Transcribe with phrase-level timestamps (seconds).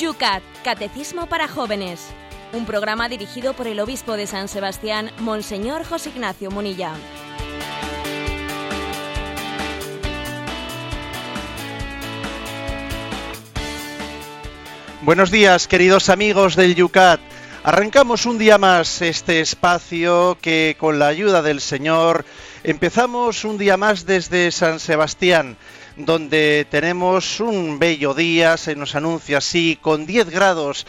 [0.00, 2.00] Yucat, Catecismo para Jóvenes.
[2.54, 6.94] Un programa dirigido por el obispo de San Sebastián, Monseñor José Ignacio Munilla.
[15.02, 17.20] Buenos días, queridos amigos del Yucat.
[17.62, 22.24] Arrancamos un día más este espacio que con la ayuda del Señor
[22.64, 25.58] empezamos un día más desde San Sebastián,
[26.04, 30.86] donde tenemos un bello día, se nos anuncia así, con 10 grados.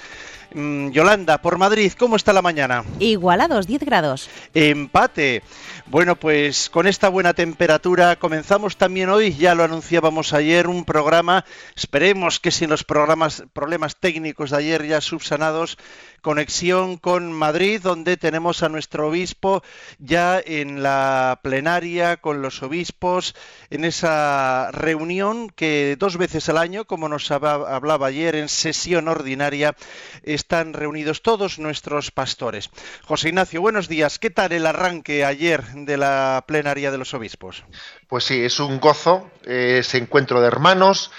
[0.53, 2.84] Mm, Yolanda, por Madrid, ¿cómo está la mañana?
[2.99, 4.29] Igualados, 10 grados.
[4.53, 5.43] Empate.
[5.87, 11.43] Bueno, pues con esta buena temperatura comenzamos también hoy, ya lo anunciábamos ayer, un programa,
[11.75, 15.77] esperemos que sin los programas, problemas técnicos de ayer ya subsanados,
[16.21, 19.63] conexión con Madrid, donde tenemos a nuestro obispo
[19.99, 23.35] ya en la plenaria con los obispos,
[23.70, 29.76] en esa reunión que dos veces al año, como nos hablaba ayer, en sesión ordinaria,
[30.23, 32.70] están reunidos todos nuestros pastores.
[33.04, 34.20] José Ignacio, buenos días.
[34.20, 37.63] ¿Qué tal el arranque ayer de la plenaria de los obispos?
[38.07, 41.12] Pues sí, es un gozo ese encuentro de hermanos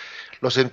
[0.43, 0.69] los, eh,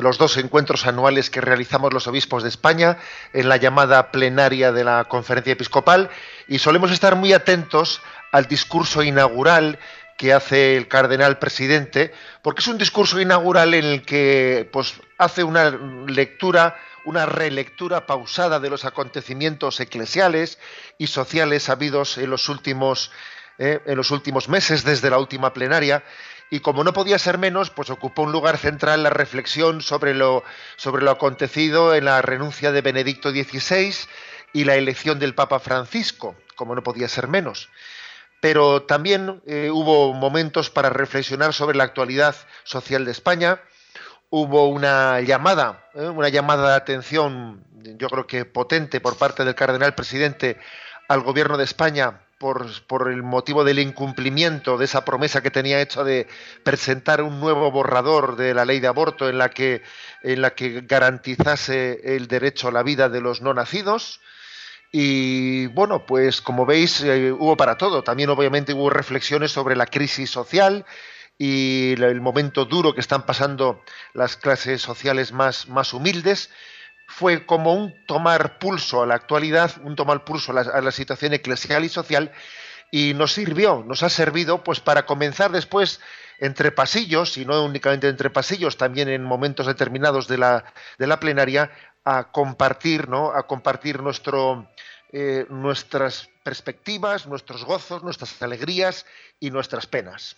[0.00, 2.98] los dos encuentros anuales que realizamos los obispos de España
[3.32, 6.10] en la llamada plenaria de la conferencia episcopal
[6.46, 9.78] y solemos estar muy atentos al discurso inaugural
[10.18, 15.42] que hace el cardenal presidente, porque es un discurso inaugural en el que pues, hace
[15.42, 15.70] una
[16.06, 20.58] lectura, una relectura pausada de los acontecimientos eclesiales
[20.98, 23.10] y sociales habidos en los últimos,
[23.58, 26.04] eh, en los últimos meses desde la última plenaria
[26.50, 30.44] y como no podía ser menos, pues ocupó un lugar central la reflexión sobre lo,
[30.76, 33.94] sobre lo acontecido en la renuncia de Benedicto XVI
[34.52, 37.68] y la elección del Papa Francisco, como no podía ser menos.
[38.40, 43.60] Pero también eh, hubo momentos para reflexionar sobre la actualidad social de España,
[44.30, 47.64] hubo una llamada, eh, una llamada de atención,
[47.98, 50.58] yo creo que potente por parte del cardenal presidente
[51.08, 52.23] al gobierno de España
[52.86, 56.26] por, el motivo del incumplimiento de esa promesa que tenía hecha de
[56.62, 59.82] presentar un nuevo borrador de la ley de aborto en la que,
[60.22, 64.20] en la que garantizase el derecho a la vida de los no nacidos.
[64.92, 68.04] Y bueno, pues como veis, eh, hubo para todo.
[68.04, 70.84] También obviamente hubo reflexiones sobre la crisis social
[71.38, 73.82] y el momento duro que están pasando
[74.12, 76.50] las clases sociales más, más humildes
[77.06, 81.84] fue como un tomar pulso a la actualidad, un tomar pulso a la, situación eclesial
[81.84, 82.32] y social,
[82.90, 86.00] y nos sirvió, nos ha servido pues para comenzar después
[86.38, 90.64] entre pasillos, y no únicamente entre pasillos, también en momentos determinados de la,
[90.98, 91.70] de la plenaria,
[92.04, 93.32] a compartir, ¿no?
[93.32, 94.68] a compartir nuestro,
[95.12, 99.06] eh, nuestras perspectivas, nuestros gozos, nuestras alegrías
[99.40, 100.36] y nuestras penas.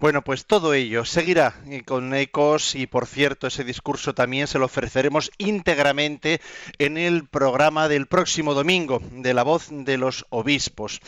[0.00, 1.54] Bueno, pues todo ello seguirá
[1.84, 6.40] con ecos y por cierto ese discurso también se lo ofreceremos íntegramente
[6.78, 11.00] en el programa del próximo domingo de la voz de los obispos.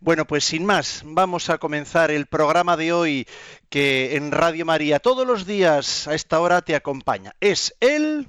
[0.00, 3.26] Bueno, pues sin más, vamos a comenzar el programa de hoy
[3.70, 7.34] que en Radio María todos los días a esta hora te acompaña.
[7.40, 8.28] Es el...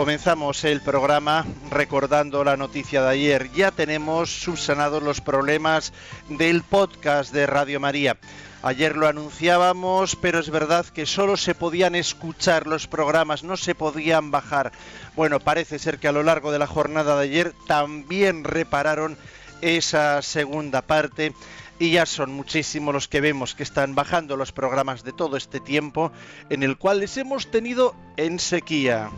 [0.00, 3.50] Comenzamos el programa recordando la noticia de ayer.
[3.52, 5.92] Ya tenemos subsanados los problemas
[6.30, 8.16] del podcast de Radio María.
[8.62, 13.74] Ayer lo anunciábamos, pero es verdad que solo se podían escuchar los programas, no se
[13.74, 14.72] podían bajar.
[15.16, 19.18] Bueno, parece ser que a lo largo de la jornada de ayer también repararon
[19.60, 21.34] esa segunda parte
[21.78, 25.60] y ya son muchísimos los que vemos que están bajando los programas de todo este
[25.60, 26.10] tiempo
[26.48, 29.10] en el cual les hemos tenido en sequía.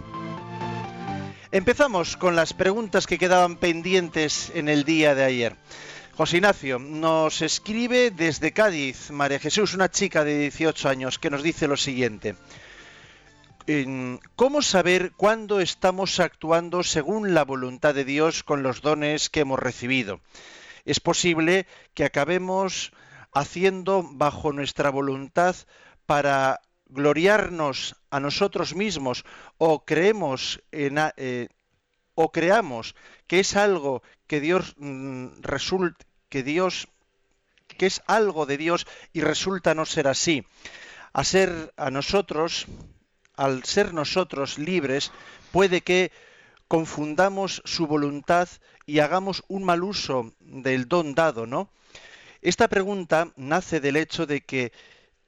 [1.52, 5.56] Empezamos con las preguntas que quedaban pendientes en el día de ayer.
[6.16, 11.42] José Ignacio nos escribe desde Cádiz, María Jesús, una chica de 18 años, que nos
[11.42, 12.36] dice lo siguiente.
[14.34, 19.58] ¿Cómo saber cuándo estamos actuando según la voluntad de Dios con los dones que hemos
[19.58, 20.20] recibido?
[20.86, 22.92] Es posible que acabemos
[23.30, 25.54] haciendo bajo nuestra voluntad
[26.06, 29.24] para gloriarnos a nosotros mismos
[29.56, 31.48] o creemos en, eh,
[32.14, 32.94] o creamos
[33.26, 36.88] que es algo que Dios mm, resulta que Dios
[37.78, 40.44] que es algo de Dios y resulta no ser así.
[41.14, 42.66] A ser a nosotros,
[43.34, 45.10] al ser nosotros libres,
[45.50, 46.12] puede que
[46.68, 48.46] confundamos su voluntad
[48.84, 51.70] y hagamos un mal uso del don dado, ¿no?
[52.42, 54.72] Esta pregunta nace del hecho de que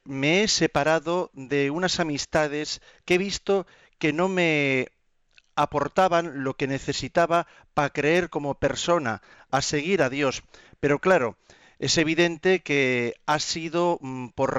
[0.05, 3.67] me he separado de unas amistades que he visto
[3.99, 4.89] que no me
[5.55, 9.21] aportaban lo que necesitaba para creer como persona,
[9.51, 10.43] a seguir a Dios.
[10.79, 11.37] Pero claro,
[11.79, 14.57] es evidente que ha sido mm, por,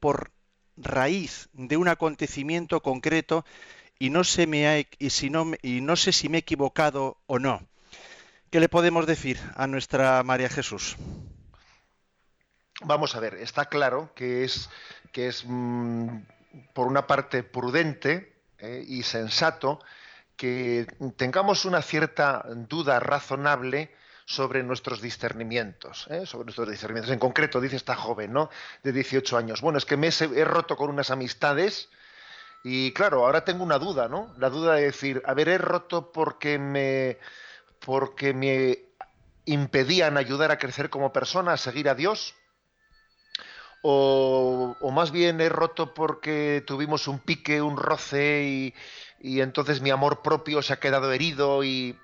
[0.00, 0.32] por
[0.76, 3.44] raíz de un acontecimiento concreto
[3.98, 7.38] y no, se me y, si no, y no sé si me he equivocado o
[7.38, 7.66] no.
[8.50, 10.96] ¿Qué le podemos decir a nuestra María Jesús?
[12.84, 14.68] Vamos a ver, está claro que es,
[15.10, 16.18] que es mm,
[16.74, 19.80] por una parte prudente eh, y sensato
[20.36, 20.86] que
[21.16, 23.90] tengamos una cierta duda razonable
[24.26, 26.26] sobre nuestros discernimientos, ¿eh?
[26.26, 27.12] sobre nuestros discernimientos.
[27.12, 28.50] En concreto, dice esta joven, ¿no?
[28.82, 29.60] De 18 años.
[29.60, 31.88] Bueno, es que me he roto con unas amistades
[32.64, 34.34] y claro, ahora tengo una duda, ¿no?
[34.38, 37.18] La duda de decir, a ver, he roto porque me,
[37.80, 38.78] porque me
[39.44, 42.34] impedían ayudar a crecer como persona, a seguir a Dios.
[43.86, 48.72] O, más bien he roto porque tuvimos un pique, un roce
[49.20, 51.98] y, entonces mi amor propio se ha quedado herido y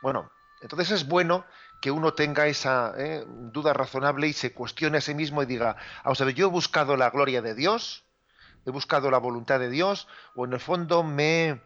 [0.00, 0.32] bueno,
[0.62, 1.44] entonces es bueno
[1.82, 5.76] que uno tenga esa eh, duda razonable y se cuestione a sí mismo y diga,
[6.02, 8.04] vamos a ver, yo he buscado la gloria de Dios,
[8.64, 11.60] he buscado la voluntad de Dios, o en el fondo me,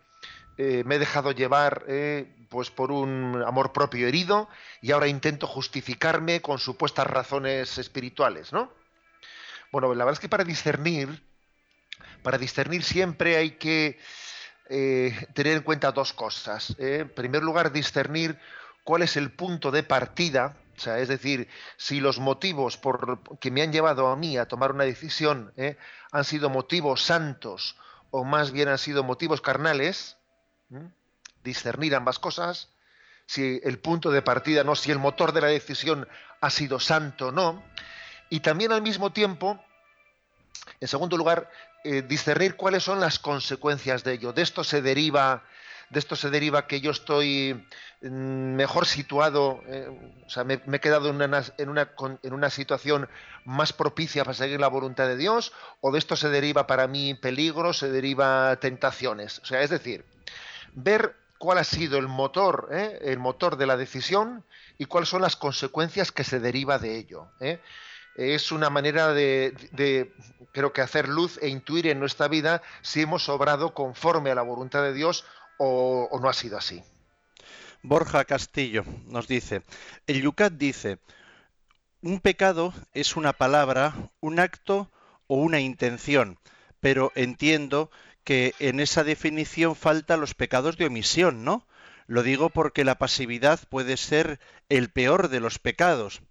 [0.57, 4.49] eh, me he dejado llevar eh, pues por un amor propio herido
[4.81, 8.82] y ahora intento justificarme con supuestas razones espirituales, ¿no?
[9.73, 11.25] Bueno, la verdad es que para discernir,
[12.23, 13.99] para discernir siempre hay que
[14.69, 16.77] tener en cuenta dos cosas.
[16.79, 18.39] En primer lugar, discernir
[18.85, 23.51] cuál es el punto de partida, o sea, es decir, si los motivos por que
[23.51, 25.77] me han llevado a mí a tomar una decisión ¿eh?
[26.11, 27.77] han sido motivos santos
[28.11, 30.17] o más bien han sido motivos carnales,
[31.45, 32.69] discernir ambas cosas,
[33.27, 36.07] si el punto de partida no, si el motor de la decisión
[36.41, 37.63] ha sido santo o no,
[38.33, 39.63] y también al mismo tiempo,
[40.81, 41.51] en segundo lugar,
[41.85, 44.33] eh, discernir cuáles son las consecuencias de ello.
[44.33, 45.43] De esto se deriva
[45.91, 47.67] de esto se deriva que yo estoy
[48.01, 49.87] mm, mejor situado, eh,
[50.25, 53.07] o sea, me, he quedado en una, situación
[53.45, 55.53] más propicia para seguir la voluntad de Dios,
[55.83, 59.41] o de esto se deriva para mí peligro, se deriva tentaciones.
[59.41, 60.07] O sea, es decir,
[60.73, 64.43] ver cuál ha sido el motor, eh, el motor de la decisión
[64.79, 67.29] y cuáles son las consecuencias que se deriva de ello.
[68.17, 70.13] Es una manera de,
[70.53, 74.43] creo que, hacer luz e intuir en nuestra vida si hemos obrado conforme a la
[74.43, 75.25] voluntad de Dios
[75.59, 76.83] o, no ha sido así.
[77.83, 79.63] Borja Castillo nos dice,
[80.07, 80.99] el Yucat dice,
[82.01, 84.91] un pecado es una palabra, un acto
[85.27, 86.39] o una intención,
[86.81, 87.91] pero entiendo
[88.25, 91.67] que en esa definición faltan los pecados de omisión, ¿no?
[92.07, 94.39] Lo digo porque la pasividad puede ser
[94.69, 96.23] el peor de los pecados.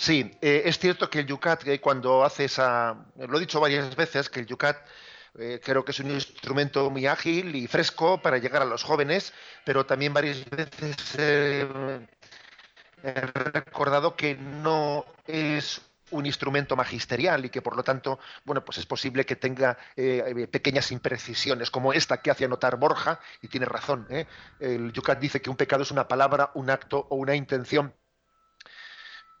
[0.00, 3.04] Sí, eh, es cierto que el Yucat, eh, cuando hace esa.
[3.18, 4.78] Lo he dicho varias veces, que el Yucat
[5.38, 9.34] eh, creo que es un instrumento muy ágil y fresco para llegar a los jóvenes,
[9.64, 11.68] pero también varias veces he
[13.02, 18.86] recordado que no es un instrumento magisterial y que por lo tanto, bueno, pues es
[18.86, 24.06] posible que tenga eh, pequeñas imprecisiones como esta que hace anotar Borja y tiene razón.
[24.08, 24.26] ¿eh?
[24.60, 27.94] El Yucat dice que un pecado es una palabra, un acto o una intención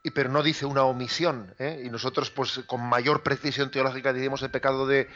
[0.02, 1.54] y pero no dice una omisión.
[1.58, 1.82] ¿eh?
[1.84, 5.08] Y nosotros, pues, con mayor precisión teológica, diríamos el pecado de,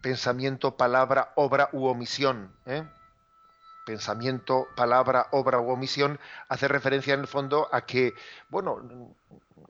[0.00, 2.52] pensamiento, palabra, obra u omisión.
[2.66, 2.84] ¿eh?
[3.84, 6.18] Pensamiento, palabra, obra u omisión
[6.48, 8.14] hace referencia en el fondo a que,
[8.48, 9.14] bueno,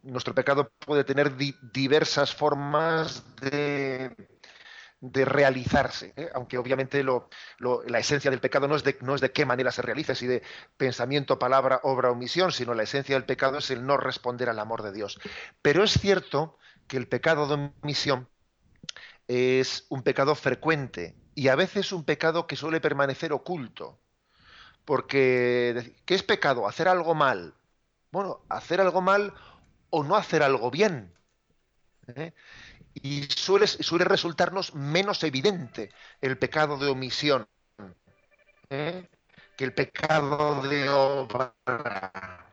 [0.03, 1.33] nuestro pecado puede tener
[1.73, 4.15] diversas formas de
[5.03, 6.31] de realizarse, ¿eh?
[6.33, 9.83] aunque obviamente la esencia del pecado no es, de, no es de qué manera se
[9.83, 10.45] realiza, si de
[10.77, 14.61] pensamiento, palabra, obra o misión, sino la esencia del pecado es el no responder al
[14.61, 15.19] amor de Dios.
[15.61, 16.57] Pero es cierto
[16.87, 18.29] que el pecado de omisión
[19.27, 23.99] es un pecado frecuente y a veces un pecado que suele permanecer oculto.
[24.85, 26.69] Porque, ¿qué es pecado?
[26.69, 27.55] Hacer algo mal.
[28.13, 29.35] Bueno, hacer algo mal
[29.91, 31.13] o no hacer algo bien.
[32.15, 32.33] ¿eh?
[32.95, 37.47] Y suele, suele resultarnos menos evidente el pecado de omisión
[38.73, 39.09] ¿eh?
[39.57, 42.47] que el pecado de obra.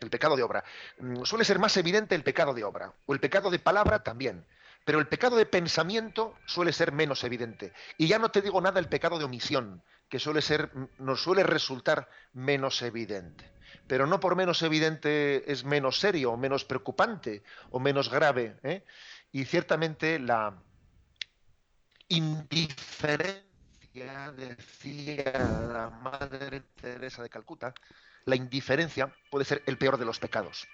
[0.00, 0.64] El pecado de obra.
[0.98, 4.44] Mm, suele ser más evidente el pecado de obra, o el pecado de palabra también,
[4.84, 7.72] pero el pecado de pensamiento suele ser menos evidente.
[7.96, 11.22] Y ya no te digo nada el pecado de omisión, que suele ser, mm, nos
[11.22, 13.52] suele resultar menos evidente.
[13.86, 18.56] Pero no por menos evidente es menos serio, o menos preocupante, o menos grave.
[18.62, 18.84] ¿eh?
[19.34, 20.54] Y ciertamente la
[22.06, 23.42] indiferencia
[24.30, 27.74] decía la Madre Teresa de Calcuta,
[28.26, 30.68] la indiferencia puede ser el peor de los pecados.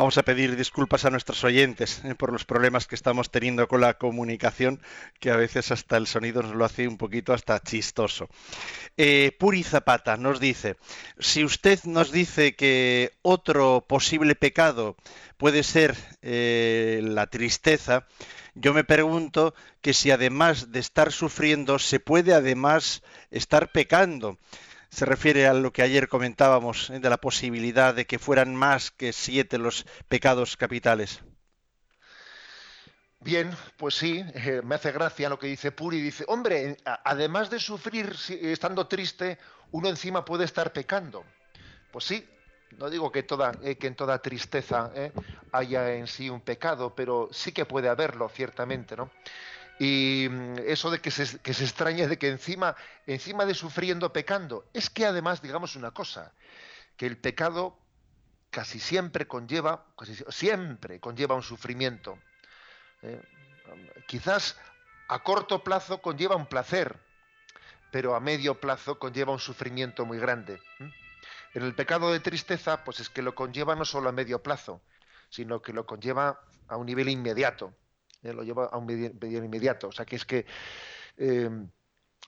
[0.00, 3.82] Vamos a pedir disculpas a nuestros oyentes eh, por los problemas que estamos teniendo con
[3.82, 4.80] la comunicación,
[5.18, 8.30] que a veces hasta el sonido nos lo hace un poquito hasta chistoso.
[8.96, 10.78] Eh, Puri Zapata nos dice,
[11.18, 14.96] si usted nos dice que otro posible pecado
[15.36, 18.06] puede ser eh, la tristeza,
[18.54, 24.38] yo me pregunto que si además de estar sufriendo se puede además estar pecando
[24.90, 26.98] se refiere a lo que ayer comentábamos, ¿eh?
[26.98, 31.22] de la posibilidad de que fueran más que siete los pecados capitales.
[33.20, 36.00] Bien, pues sí, eh, me hace gracia lo que dice Puri.
[36.00, 39.38] Dice, hombre, además de sufrir estando triste,
[39.72, 41.24] uno encima puede estar pecando.
[41.92, 42.26] Pues sí,
[42.78, 44.90] no digo que, toda, eh, que en toda tristeza
[45.52, 49.10] haya en sí un pecado, pero sí que puede haberlo, ciertamente, ¿no?
[49.80, 54.66] Y mm, eso de que se, que extraña de que encima, encima de sufriendo pecando,
[54.74, 56.34] es que además, digamos una cosa,
[56.98, 57.78] que el pecado
[58.50, 59.86] casi siempre conlleva,
[60.28, 62.18] siempre conlleva un sufrimiento.
[63.00, 63.22] ¿eh?
[64.06, 64.58] quizás
[65.08, 67.00] a corto plazo conlleva un placer,
[67.90, 70.60] pero a medio plazo conlleva un sufrimiento muy grande.
[71.54, 74.82] En el pecado de tristeza, pues es que lo conlleva no solo a medio plazo,
[75.30, 77.72] sino que lo conlleva a un nivel inmediato.
[78.22, 79.88] Eh, lo lleva a un medio, inmediato.
[79.88, 80.46] O sea que es que
[81.16, 81.50] eh,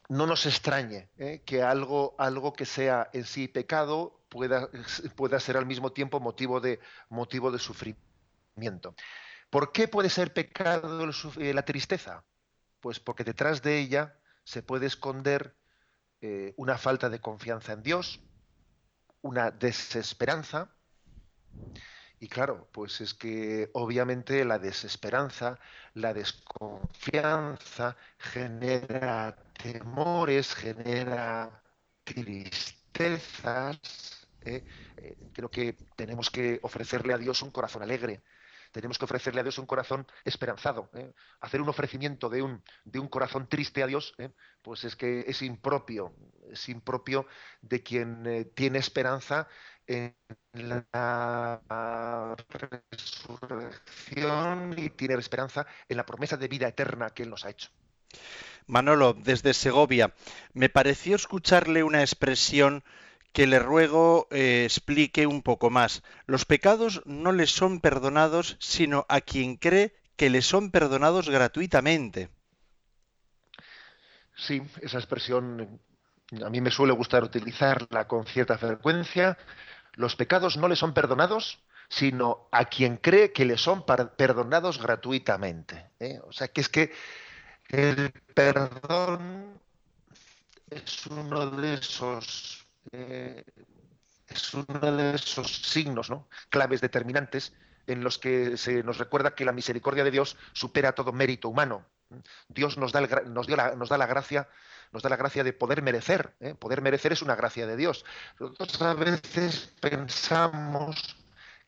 [0.09, 4.69] no nos extrañe eh, que algo, algo que sea en sí pecado pueda,
[5.17, 8.95] pueda ser al mismo tiempo motivo de, motivo de sufrimiento.
[9.51, 11.07] ¿Por qué puede ser pecado
[11.37, 12.25] la tristeza?
[12.81, 15.55] Pues porque detrás de ella se puede esconder
[16.57, 18.21] una falta de confianza en Dios,
[19.21, 20.71] una desesperanza,
[22.23, 25.59] y claro, pues es que obviamente la desesperanza,
[25.95, 31.64] la desconfianza genera temores, genera
[32.05, 33.81] tristezas.
[34.43, 34.64] ¿eh?
[34.99, 38.23] Eh, creo que tenemos que ofrecerle a Dios un corazón alegre,
[38.71, 40.91] tenemos que ofrecerle a Dios un corazón esperanzado.
[40.95, 41.12] ¿eh?
[41.41, 44.14] Hacer un ofrecimiento de un, de un corazón triste a Dios,
[44.62, 46.14] pues es que es impropio,
[46.52, 47.26] es impropio
[47.62, 49.49] de quien tiene esperanza
[49.87, 50.15] en
[50.53, 51.61] la
[52.49, 57.71] resurrección y tiene esperanza en la promesa de vida eterna que Él nos ha hecho.
[58.67, 60.15] Manolo, desde Segovia,
[60.53, 62.85] me pareció escucharle una expresión
[63.33, 66.03] que le ruego eh, explique un poco más.
[66.27, 72.29] Los pecados no les son perdonados, sino a quien cree que les son perdonados gratuitamente.
[74.37, 75.81] Sí, esa expresión
[76.45, 79.37] a mí me suele gustar utilizarla con cierta frecuencia
[79.95, 85.91] los pecados no le son perdonados, sino a quien cree que le son perdonados gratuitamente.
[86.01, 86.21] ¿eh?
[86.25, 86.93] O sea que es que
[87.69, 89.61] el perdón
[90.71, 93.45] es uno de esos eh,
[94.29, 96.29] es uno de esos signos, ¿no?
[96.49, 97.53] claves determinantes
[97.87, 101.85] en los que se nos recuerda que la misericordia de Dios supera todo mérito humano.
[102.49, 104.49] Dios nos da, nos, nos da la gracia
[104.93, 106.35] nos da la gracia de poder merecer.
[106.41, 106.55] ¿eh?
[106.55, 108.05] Poder merecer es una gracia de Dios.
[108.39, 111.17] Nosotros a veces pensamos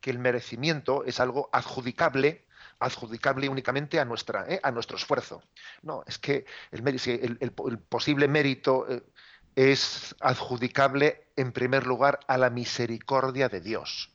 [0.00, 2.44] que el merecimiento es algo adjudicable
[2.80, 4.60] adjudicable únicamente a nuestra ¿eh?
[4.62, 5.42] a nuestro esfuerzo
[5.82, 7.52] no es que el,
[7.88, 9.02] posible mérito eh,
[9.54, 14.13] es adjudicable en primer lugar a la misericordia de Dios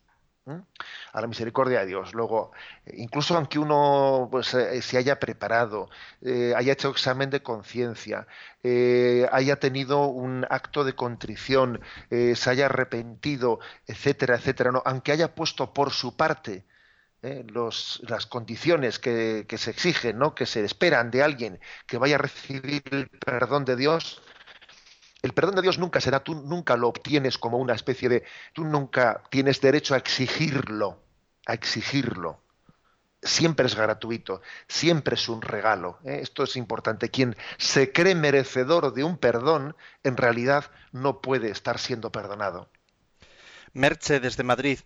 [1.13, 2.13] a la misericordia de Dios.
[2.13, 2.51] Luego,
[2.93, 5.89] incluso aunque uno pues, eh, se haya preparado,
[6.21, 8.27] eh, haya hecho examen de conciencia,
[8.63, 14.81] eh, haya tenido un acto de contrición, se haya arrepentido, etcétera, etcétera, ¿no?
[14.85, 16.65] aunque haya puesto por su parte
[17.21, 20.35] las condiciones que, que, se exigen, ¿no?
[20.35, 24.21] que se esperan de alguien que vaya a recibir el perdón de Dios,
[25.21, 28.23] el perdón de Dios nunca será, tú nunca lo obtienes como una especie de,
[28.53, 31.01] tú nunca tienes derecho a exigirlo,
[31.45, 32.41] a exigirlo.
[33.21, 35.99] Siempre es gratuito, siempre es un regalo.
[36.05, 36.19] ¿eh?
[36.21, 37.09] Esto es importante.
[37.09, 42.69] Quien se cree merecedor de un perdón, en realidad no puede estar siendo perdonado.
[43.73, 44.79] Merche desde Madrid.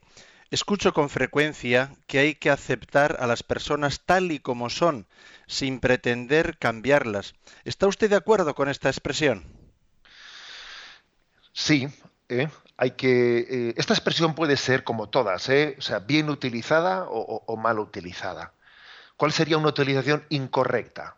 [0.49, 5.07] Escucho con frecuencia que hay que aceptar a las personas tal y como son,
[5.45, 7.35] sin pretender cambiarlas.
[7.65, 9.62] ¿Está usted de acuerdo con esta expresión?
[11.63, 11.88] Sí,
[12.27, 12.50] ¿eh?
[12.75, 13.38] hay que.
[13.70, 15.77] Eh, esta expresión puede ser como todas, ¿eh?
[15.79, 18.53] o sea, bien utilizada o, mal utilizada.
[19.15, 21.15] ¿Cuál sería una utilización incorrecta?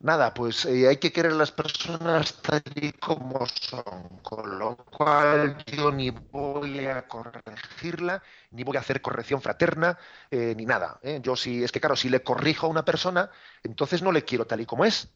[0.00, 5.56] Nada, pues hay que querer a las personas tal y como son, con lo cual
[5.66, 9.98] yo ni voy a corregirla, ni voy a hacer corrección fraterna,
[10.32, 10.98] ni nada.
[11.22, 13.30] Yo sí, es que claro, si le corrijo a una persona,
[13.62, 15.08] entonces no le quiero tal y como es.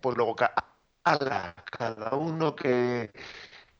[0.00, 0.36] Pues luego
[1.04, 3.10] a cada uno que,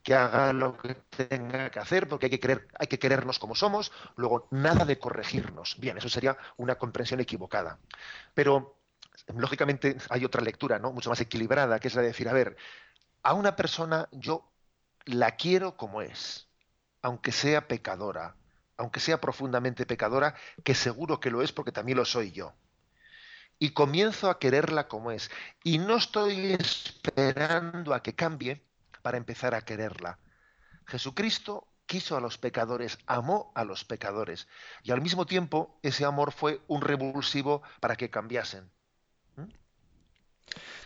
[0.05, 3.55] que haga lo que tenga que hacer, porque hay que, querer, hay que querernos como
[3.55, 5.77] somos, luego nada de corregirnos.
[5.79, 7.79] Bien, eso sería una comprensión equivocada.
[8.35, 8.77] Pero,
[9.35, 10.91] lógicamente, hay otra lectura, ¿no?
[10.93, 12.55] Mucho más equilibrada, que es la de decir, a ver,
[13.23, 14.47] a una persona yo
[15.05, 16.49] la quiero como es,
[17.01, 18.35] aunque sea pecadora,
[18.77, 22.53] aunque sea profundamente pecadora, que seguro que lo es porque también lo soy yo.
[23.57, 25.31] Y comienzo a quererla como es.
[25.63, 28.64] Y no estoy esperando a que cambie,
[29.05, 30.17] para empezar a quererla.
[30.87, 34.47] Jesucristo quiso a los pecadores, amó a los pecadores
[34.81, 38.71] y al mismo tiempo ese amor fue un revulsivo para que cambiasen.
[39.35, 39.43] ¿Mm?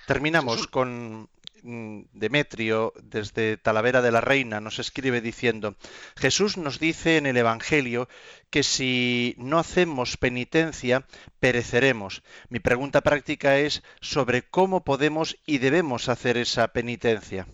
[0.06, 1.30] Terminamos con
[1.64, 5.78] mm, Demetrio desde Talavera de la Reina nos escribe diciendo,
[6.18, 8.10] Jesús nos dice en el Evangelio
[8.50, 11.08] que si no hacemos penitencia,
[11.40, 12.22] pereceremos.
[12.50, 17.48] Mi pregunta práctica es sobre cómo podemos y debemos hacer esa penitencia.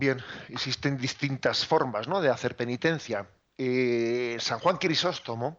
[0.00, 0.16] Bien,
[0.48, 2.22] existen distintas formas ¿no?
[2.22, 3.28] de hacer penitencia.
[3.58, 5.58] Eh, San Juan Crisóstomo,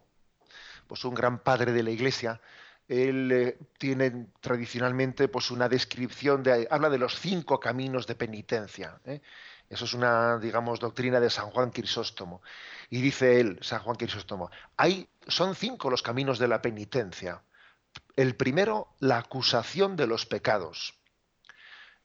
[0.87, 2.41] pues un gran padre de la Iglesia,
[2.87, 8.99] él eh, tiene tradicionalmente pues una descripción de habla de los cinco caminos de penitencia.
[9.05, 9.21] ¿eh?
[9.69, 12.41] Eso es una, digamos, doctrina de San Juan Crisóstomo.
[12.89, 17.43] Y dice él, San Juan Crisóstomo, hay, son cinco los caminos de la penitencia.
[18.15, 20.95] El primero, la acusación de los pecados.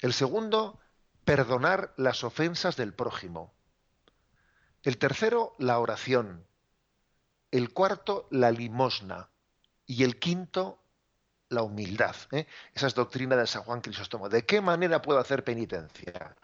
[0.00, 0.78] El segundo,
[1.26, 3.52] perdonar las ofensas del prójimo.
[4.84, 6.46] El tercero, la oración.
[7.50, 9.28] El cuarto, la limosna.
[9.86, 10.78] Y el quinto,
[11.48, 12.14] la humildad.
[12.30, 12.46] ¿eh?
[12.72, 14.28] Esa es doctrina de San Juan Crisóstomo.
[14.28, 16.36] ¿De qué manera puedo hacer penitencia?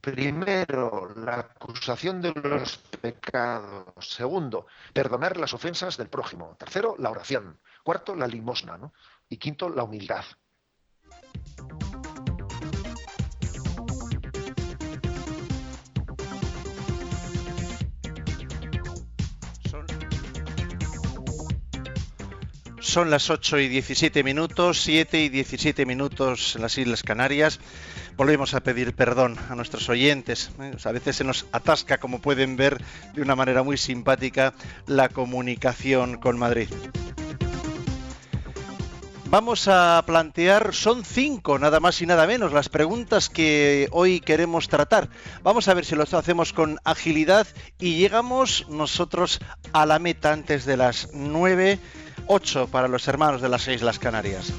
[0.00, 4.10] Primero, la acusación de los pecados.
[4.10, 6.54] Segundo, perdonar las ofensas del prójimo.
[6.56, 7.58] Tercero, la oración.
[7.82, 8.78] Cuarto, la limosna.
[9.28, 10.24] Y quinto, la humildad.
[22.94, 27.58] Son las 8 y 17 minutos, 7 y 17 minutos en las Islas Canarias.
[28.16, 30.52] Volvemos a pedir perdón a nuestros oyentes.
[30.60, 30.76] ¿eh?
[30.84, 32.80] a veces se nos atasca, como pueden ver,
[33.12, 34.54] de una manera muy simpática
[34.86, 36.68] la comunicación con Madrid.
[39.26, 44.68] Vamos a plantear, son cinco, nada más y nada menos, las preguntas que hoy queremos
[44.68, 45.08] tratar.
[45.42, 47.48] Vamos a ver si lo hacemos con agilidad
[47.80, 49.40] y llegamos nosotros
[49.72, 51.80] a la meta antes de las nueve
[52.26, 54.52] 8 para los hermanos de las Islas Canarias.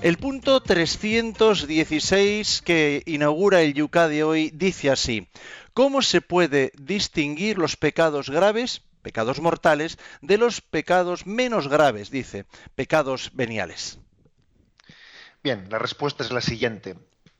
[0.00, 5.28] El punto 316 que inaugura el Yucá de hoy dice así,
[5.74, 12.46] ¿cómo se puede distinguir los pecados graves, pecados mortales, de los pecados menos graves, dice,
[12.74, 13.98] pecados veniales?
[15.42, 16.96] Bien, la respuesta es la siguiente.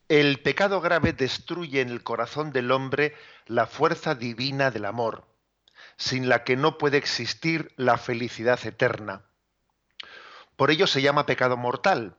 [0.08, 3.14] El pecado grave destruye en el corazón del hombre
[3.46, 5.24] la fuerza divina del amor
[5.96, 9.22] sin la que no puede existir la felicidad eterna.
[10.56, 12.16] Por ello se llama pecado mortal.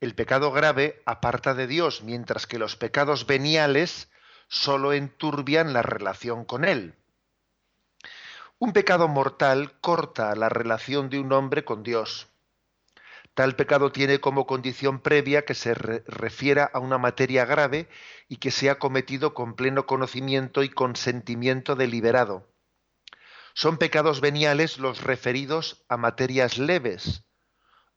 [0.00, 4.08] El pecado grave aparta de Dios, mientras que los pecados veniales
[4.48, 6.94] solo enturbian la relación con Él.
[8.58, 12.28] Un pecado mortal corta la relación de un hombre con Dios.
[13.34, 17.88] Tal pecado tiene como condición previa que se refiera a una materia grave
[18.28, 22.49] y que sea cometido con pleno conocimiento y consentimiento deliberado.
[23.60, 27.26] Son pecados veniales los referidos a materias leves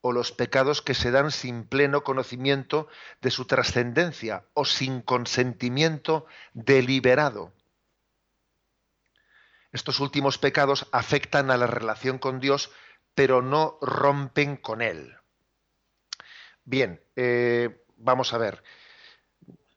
[0.02, 2.90] o los pecados que se dan sin pleno conocimiento
[3.22, 7.54] de su trascendencia o sin consentimiento deliberado.
[9.72, 12.70] Estos últimos pecados afectan a la relación con Dios,
[13.16, 15.16] pero no rompen con Él.
[16.66, 18.66] Bien, eh, vamos a ver.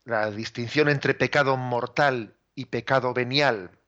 [0.02, 3.78] La distinción entre pecado mortal y pecado venial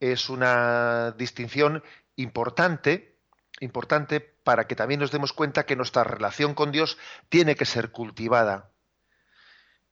[0.00, 1.84] es una distinción
[2.16, 3.16] importante,
[3.60, 7.90] importante para que también nos demos cuenta que nuestra relación con Dios tiene que ser
[7.90, 8.70] cultivada.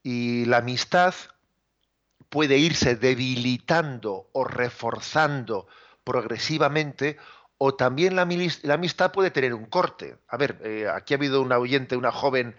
[0.03, 1.15] Y la amistad
[2.29, 5.67] puede irse debilitando o reforzando
[6.05, 7.19] progresivamente
[7.59, 10.17] o también la, amistad puede tener un corte.
[10.29, 12.57] A ver, eh, aquí ha habido una oyente, una joven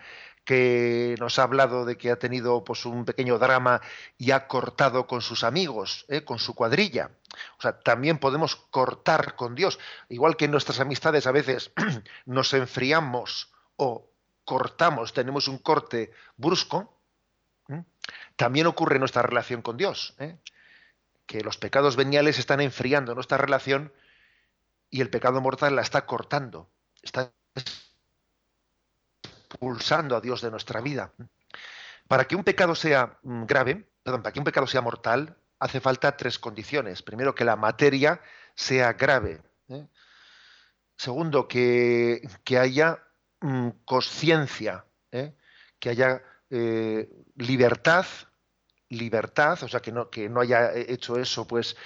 [0.49, 3.81] que nos ha hablado de que ha tenido pues, un pequeño drama
[4.17, 6.23] y ha cortado con sus amigos, ¿eh?
[6.23, 7.11] con su cuadrilla.
[7.59, 9.77] O sea, también podemos cortar con Dios.
[10.09, 11.71] Igual que en nuestras amistades a veces
[12.25, 14.09] nos enfriamos o
[14.43, 16.97] cortamos, tenemos un corte brusco,
[18.35, 20.15] también ocurre en nuestra relación con Dios.
[20.17, 20.35] ¿eh?
[21.27, 23.93] Que los pecados veniales están enfriando nuestra relación
[24.89, 26.71] y el pecado mortal la está cortando.
[27.03, 27.33] Está
[29.49, 31.11] expulsando a Dios de nuestra vida.
[32.07, 35.81] Para que un pecado sea mm, grave, perdón, para que un pecado sea mortal, hace
[35.81, 37.01] falta tres condiciones.
[37.01, 38.21] Primero, que la materia
[38.55, 39.41] sea grave.
[39.67, 39.87] ¿eh?
[40.95, 42.21] Segundo, que,
[42.59, 42.99] haya
[43.41, 45.33] mm, conciencia, ¿eh?
[45.79, 48.05] que haya eh, libertad,
[48.89, 51.77] libertad, o sea, que no, que no haya hecho eso pues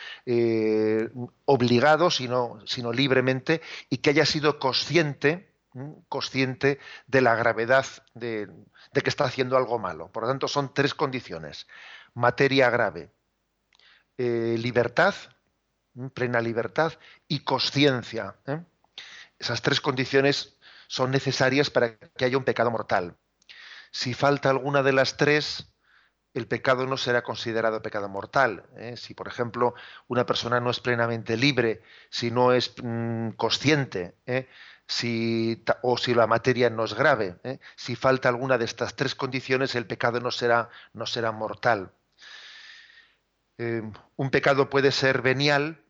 [1.46, 5.53] obligado, sino, sino libremente, y que haya sido consciente,
[6.08, 8.50] consciente de la gravedad de,
[8.94, 10.12] que está haciendo algo malo.
[10.12, 11.68] Por lo tanto, son tres condiciones.
[12.14, 13.12] Materia grave,
[14.18, 15.16] eh, libertad,
[16.14, 16.94] plena libertad
[17.28, 18.36] y conciencia.
[18.46, 18.62] ¿eh?
[19.40, 20.58] Esas tres condiciones
[20.88, 23.18] son necesarias para que haya un pecado mortal.
[23.92, 25.74] Si falta alguna de las tres,
[26.34, 28.66] el pecado no será considerado pecado mortal.
[28.76, 28.98] ¿eh?
[28.98, 29.76] Si, por ejemplo,
[30.08, 34.16] una persona no es plenamente libre, si no es mm, consciente,
[34.88, 37.38] si, o si la materia no es grave,
[37.76, 41.92] si falta alguna de estas tres condiciones, el pecado no será, no será mortal.
[43.58, 43.84] Eh,
[44.16, 45.84] un pecado puede ser venial,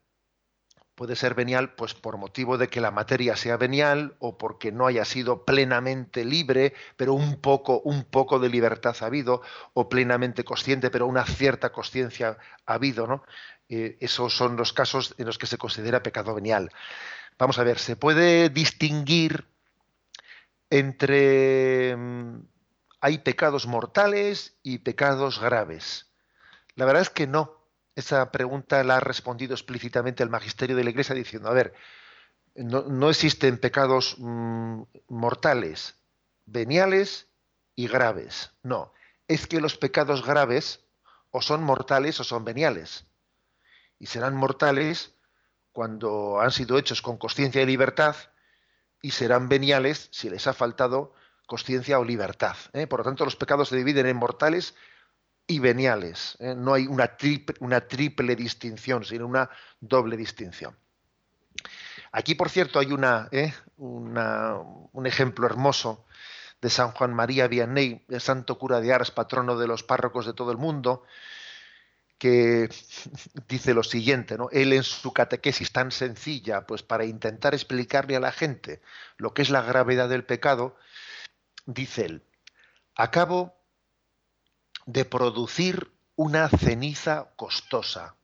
[0.96, 4.86] puede ser venial pues por motivo de que la materia sea venial o porque no
[4.86, 9.42] haya sido plenamente libre, pero un poco, un poco de libertad ha habido,
[9.74, 13.24] o plenamente consciente, pero una cierta conciencia ha habido, ¿no?
[13.70, 16.70] Eh, esos son los casos en los que se considera pecado venial.
[17.38, 19.46] Vamos a ver, ¿se puede distinguir
[20.70, 22.48] entre mm,
[23.02, 26.12] hay pecados mortales y pecados graves?
[26.76, 27.62] La verdad es que no.
[27.96, 31.74] Esa pregunta la ha respondido explícitamente el magisterio de la Iglesia diciendo, a ver,
[32.56, 35.96] no, existen pecados mm, mortales,
[36.46, 37.28] veniales
[37.76, 38.52] y graves.
[38.64, 38.94] No,
[39.28, 40.82] es que los pecados graves
[41.32, 43.06] o son mortales o son veniales.
[44.00, 45.16] Y serán mortales
[45.74, 48.16] cuando han sido hechos con conciencia y libertad
[49.02, 51.14] y serán veniales si les ha faltado
[51.46, 52.56] conciencia o libertad.
[52.72, 52.88] ¿eh?
[52.88, 54.76] Por lo tanto, los pecados se dividen en mortales
[55.46, 56.38] y veniales.
[56.40, 56.56] ¿eh?
[56.56, 59.50] No hay una triple, distinción, sino una
[59.82, 60.78] doble distinción.
[62.12, 62.88] Aquí, por cierto, hay
[63.32, 63.54] ¿eh?
[63.78, 66.06] un ejemplo hermoso
[66.62, 70.34] de San Juan María Vianney, el santo cura de Ars, patrono de los párrocos de
[70.34, 71.04] todo el mundo,
[72.24, 72.70] que
[73.50, 74.50] dice lo siguiente, ¿no?
[74.52, 78.82] Él en su catequesis tan sencilla, pues para intentar explicarle a la gente
[79.18, 80.78] lo que es la gravedad del pecado,
[81.66, 82.24] dice él,
[82.96, 83.54] acabo
[84.86, 88.16] de producir una ceniza costosa.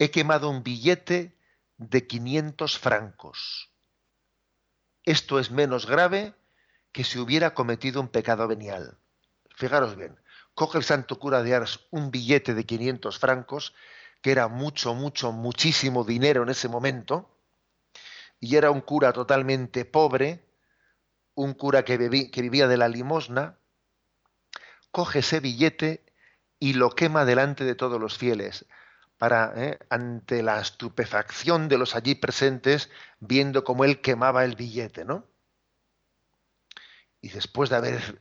[0.00, 1.38] He quemado un billete
[1.76, 3.70] de 500 francos.
[5.04, 6.34] Esto es menos grave
[6.90, 8.98] que si hubiera cometido un pecado venial.
[9.54, 10.19] Fijaros bien,
[10.60, 13.72] coge el santo cura de Ars un billete de 500 francos,
[14.20, 17.34] que era mucho, mucho, muchísimo dinero en ese momento,
[18.40, 20.44] y era un cura totalmente pobre,
[21.34, 23.56] un cura que, vivía de la limosna,
[24.90, 26.04] coge ese billete
[26.58, 28.66] y lo quema delante de todos los fieles,
[29.16, 35.06] para, eh, ante la estupefacción de los allí presentes, viendo cómo él quemaba el billete,
[35.06, 35.24] ¿no?
[37.22, 38.20] Y después de haber,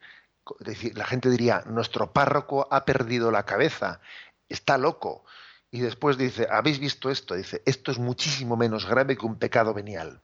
[0.94, 4.00] la gente diría, nuestro párroco ha perdido la cabeza,
[4.48, 5.26] está loco.
[5.72, 7.36] Y después dice, ¿habéis visto esto?
[7.36, 10.22] Dice, esto es muchísimo menos grave que un pecado venial.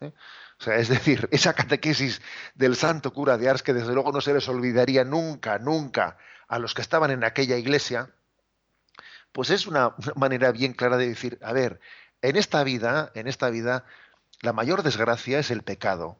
[0.00, 0.12] ¿Eh?
[0.60, 2.20] O sea, es decir, esa catequesis
[2.54, 6.58] del santo cura de Ars, que desde luego no se les olvidaría nunca, nunca a
[6.58, 8.10] los que estaban en aquella iglesia,
[9.32, 11.80] pues es una, manera bien clara de decir, a ver,
[12.22, 13.84] en esta vida, en esta vida,
[14.40, 16.18] la mayor desgracia es el pecado.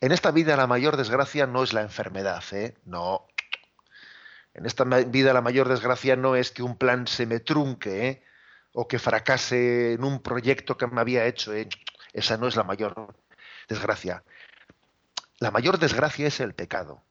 [0.00, 2.74] En esta vida la mayor desgracia no es la enfermedad, ¿eh?
[2.84, 3.26] No.
[4.54, 8.22] En esta vida la mayor desgracia no es que un plan se me trunque, ¿eh?
[8.72, 11.52] o que fracase en un proyecto que me había hecho.
[11.52, 11.68] ¿eh?
[12.12, 13.14] Esa no es la mayor
[13.68, 14.22] desgracia.
[15.38, 17.02] La mayor desgracia es el pecado,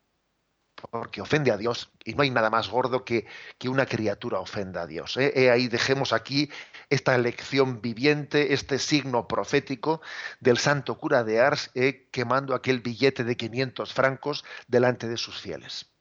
[0.75, 3.25] porque ofende a Dios y no hay nada más gordo que,
[3.57, 5.17] que una criatura ofenda a Dios.
[5.17, 5.49] ¿eh?
[5.51, 6.49] ahí dejemos aquí
[6.89, 10.01] esta lección viviente, este signo profético
[10.39, 12.07] del santo cura de Ars ¿eh?
[12.11, 15.91] quemando aquel billete de 500 francos delante de sus fieles.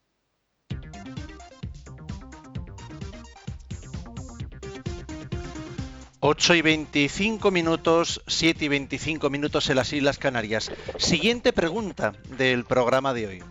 [6.29, 10.73] 8 y 25 minutos, 7 y 25 minutos en las Islas Canarias.
[10.99, 13.43] Siguiente pregunta del programa de hoy.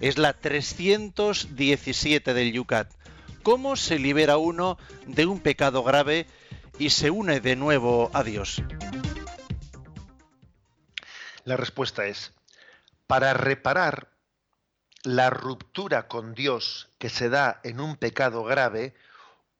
[0.00, 2.90] Es la 317 del Yucat.
[3.46, 6.26] ¿Cómo se libera uno de un pecado grave
[6.80, 8.60] y se une de nuevo a Dios?
[11.44, 12.32] La respuesta es,
[13.06, 14.08] para reparar
[15.04, 18.96] la ruptura con Dios que se da en un pecado grave,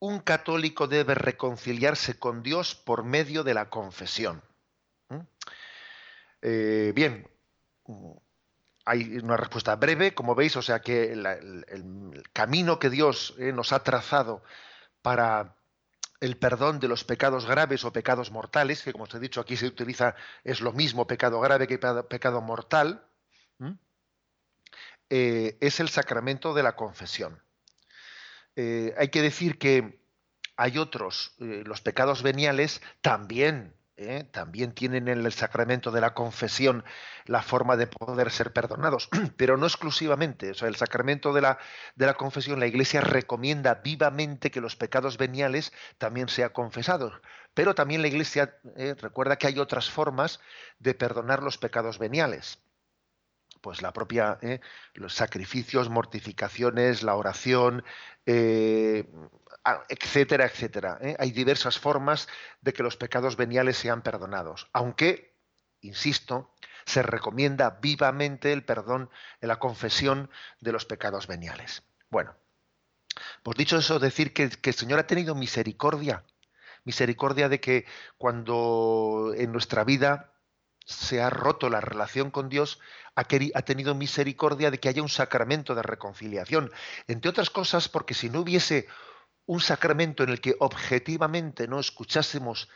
[0.01, 4.42] un católico debe reconciliarse con Dios por medio de la confesión.
[5.11, 5.20] ¿Mm?
[6.42, 7.31] Eh, bien,
[8.87, 13.72] hay una respuesta breve, como veis, o sea que el, camino que Dios eh, nos
[13.72, 14.42] ha trazado
[15.03, 15.57] para
[16.20, 19.57] el perdón de los pecados graves o pecados mortales, que como os he dicho aquí
[19.57, 23.05] se utiliza, es lo mismo pecado grave que pecado, mortal,
[25.11, 27.42] eh, es el sacramento de la confesión.
[28.55, 30.01] Eh, hay que decir que
[30.57, 34.24] hay otros, los pecados veniales también ¿eh?
[34.30, 36.85] también tienen en el sacramento de la confesión
[37.24, 40.52] la forma de poder ser perdonados, pero no exclusivamente.
[40.61, 41.59] El sacramento de la,
[41.94, 47.14] de la confesión, la Iglesia recomienda vivamente que los pecados veniales también sean confesados.
[47.54, 48.94] Pero también la Iglesia ¿eh?
[49.00, 50.40] recuerda que hay otras formas
[50.78, 52.59] de perdonar los pecados veniales
[53.62, 54.61] pues la propia ¿eh?
[54.94, 57.82] los sacrificios, mortificaciones, la oración,
[59.88, 60.98] etcétera, etcétera.
[61.00, 61.16] ¿eh?
[61.18, 62.29] Hay diversas formas
[62.61, 65.35] de que los pecados veniales sean perdonados, aunque,
[65.81, 71.83] insisto, se recomienda vivamente el perdón la confesión de los pecados veniales.
[72.11, 72.37] Bueno,
[73.42, 76.24] pues dicho eso, decir que, que el Señor ha tenido misericordia,
[76.85, 77.87] misericordia de que
[78.18, 80.33] cuando en nuestra vida
[80.85, 82.79] se ha roto la relación con Dios,
[83.16, 86.70] ha, tenido misericordia de que haya un sacramento de reconciliación.
[87.09, 88.87] Entre otras cosas, porque si no hubiese
[89.46, 92.68] un sacramento en el que objetivamente no escuchásemos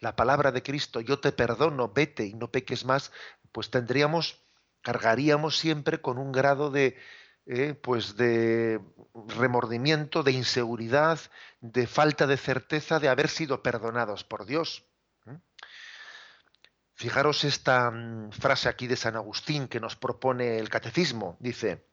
[0.00, 3.12] la palabra de Cristo, yo te perdono, vete y no peques más,
[3.52, 4.44] pues tendríamos,
[4.82, 6.98] cargaríamos siempre con un grado de,
[7.46, 8.80] eh, pues de
[9.14, 11.18] remordimiento, de inseguridad,
[11.60, 14.84] de falta de certeza de haber sido perdonados por Dios.
[16.98, 21.36] Fijaros esta mm, frase aquí de San Agustín que nos propone el catecismo.
[21.40, 21.84] Dice,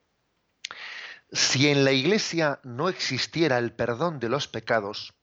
[1.34, 5.15] si en la Iglesia no existiera el perdón de los pecados,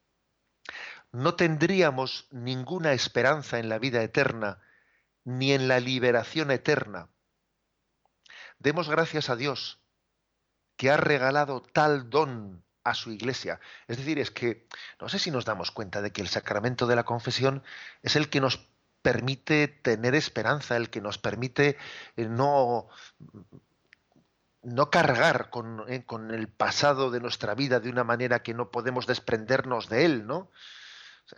[1.13, 4.61] no tendríamos ninguna esperanza en la vida eterna,
[5.25, 7.09] ni en la liberación eterna.
[8.59, 9.81] Demos gracias a Dios
[10.77, 13.61] que ha regalado tal don a su iglesia.
[13.87, 14.67] Es decir, es que
[15.01, 17.63] no sé si nos damos cuenta de que el sacramento de la confesión
[18.03, 18.67] es el que nos
[19.03, 21.77] permite tener esperanza, el que nos permite
[22.17, 22.89] eh, no
[24.63, 25.51] no cargar
[25.89, 30.05] eh, con, el pasado de nuestra vida de una manera que no podemos desprendernos de
[30.05, 30.51] él, ¿no?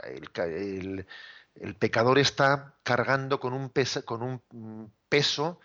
[0.05, 1.07] el,
[1.79, 5.61] pecador está cargando con un, peso, con un peso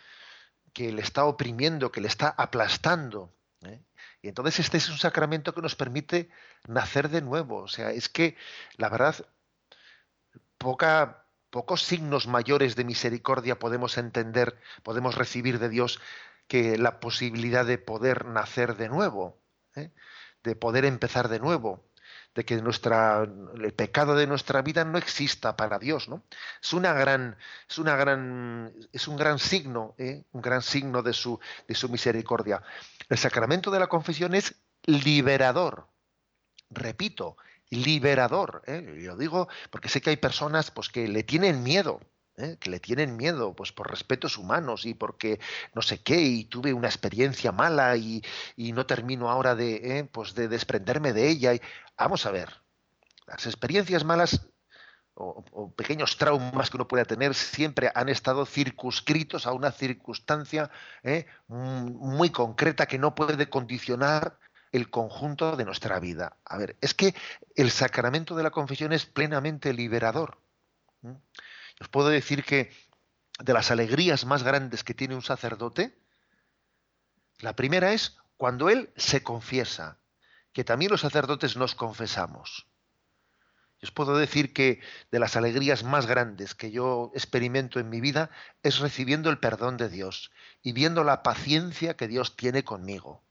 [0.74, 3.34] que le está oprimiendo, que le está aplastando.
[3.66, 3.82] ¿eh?
[4.22, 6.30] Y entonces este es un sacramento que nos permite
[6.68, 7.64] nacer de nuevo.
[7.64, 8.38] O sea, es que
[8.76, 9.16] la verdad,
[10.58, 16.00] poca, pocos signos mayores de misericordia podemos entender, podemos recibir de Dios
[16.48, 19.42] que la posibilidad de poder nacer de nuevo,
[19.76, 19.92] ¿eh?
[20.44, 21.84] de poder empezar de nuevo,
[22.34, 26.24] de que nuestra, el pecado de nuestra vida no exista para Dios, ¿no?
[26.62, 27.36] Es una gran,
[27.68, 30.24] es una gran, es un gran signo, ¿eh?
[30.32, 32.62] un gran signo de su, de su misericordia.
[33.10, 35.88] El sacramento de la confesión es liberador.
[36.70, 37.38] Repito,
[37.70, 38.62] liberador.
[38.68, 39.02] ¿eh?
[39.02, 42.00] Yo digo porque sé que hay personas pues, que le tienen miedo
[42.38, 42.58] ¿eh?
[42.60, 45.40] que le tienen miedo, pues por respetos humanos y porque
[45.74, 48.24] no sé qué, y tuve una experiencia mala y,
[48.58, 50.04] no termino ahora de, ¿eh?
[50.12, 51.54] pues de desprenderme de ella.
[51.54, 51.62] Y,
[51.98, 52.54] vamos a ver,
[53.26, 54.48] las experiencias malas
[55.16, 60.70] o, pequeños traumas que uno pueda tener siempre han estado circunscritos a una circunstancia
[61.04, 61.26] ¿eh?
[61.48, 64.38] muy concreta que no puede condicionar
[64.72, 66.38] el conjunto de nuestra vida.
[66.46, 67.16] A ver, es que
[67.56, 70.38] el sacramento de la confesión es plenamente liberador.
[71.80, 72.72] Os puedo decir que
[73.40, 75.98] de las alegrías más grandes que tiene un sacerdote,
[77.40, 79.98] la primera es cuando él se confiesa,
[80.54, 82.68] que también los sacerdotes nos confesamos.
[83.82, 88.32] Os puedo decir que de las alegrías más grandes que yo experimento en mi vida
[88.64, 90.32] es recibiendo el perdón de Dios
[90.64, 93.22] y viendo la paciencia que Dios tiene conmigo.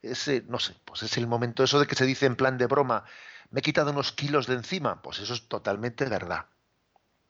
[0.00, 2.66] Ese, no sé, pues es el momento, eso de que se dice en plan de
[2.66, 3.04] broma,
[3.50, 6.46] me he quitado unos kilos de encima, pues eso es totalmente verdad.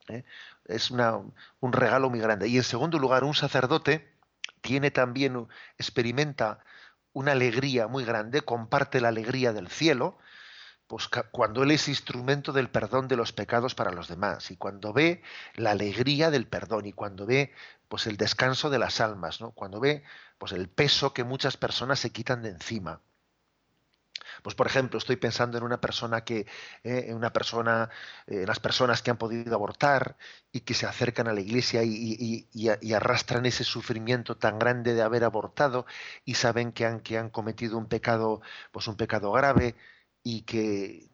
[0.09, 0.25] ¿Eh?
[0.67, 2.49] Es un regalo muy grande.
[2.49, 4.13] Y en segundo lugar, un sacerdote
[4.61, 6.61] tiene también, experimenta
[7.13, 10.19] una alegría muy grande, comparte la alegría del cielo,
[10.87, 14.93] pues cuando él es instrumento del perdón de los pecados para los demás y cuando
[14.93, 15.23] ve
[15.55, 17.53] la alegría del perdón y cuando ve
[17.89, 19.53] pues el descanso de las almas, ¿no?
[19.53, 20.05] Cuando ve
[20.39, 23.01] pues el peso que muchas personas se quitan de encima.
[24.43, 26.47] Pues por ejemplo, estoy pensando en una persona que,
[26.85, 27.91] eh, en una persona,
[28.27, 30.17] eh, las personas que han podido abortar
[30.53, 32.49] y que se acercan a la iglesia y,
[32.95, 35.87] arrastran ese sufrimiento tan grande de haber abortado
[36.25, 39.75] y saben que han, que han cometido un pecado, pues un pecado grave
[40.23, 41.11] y que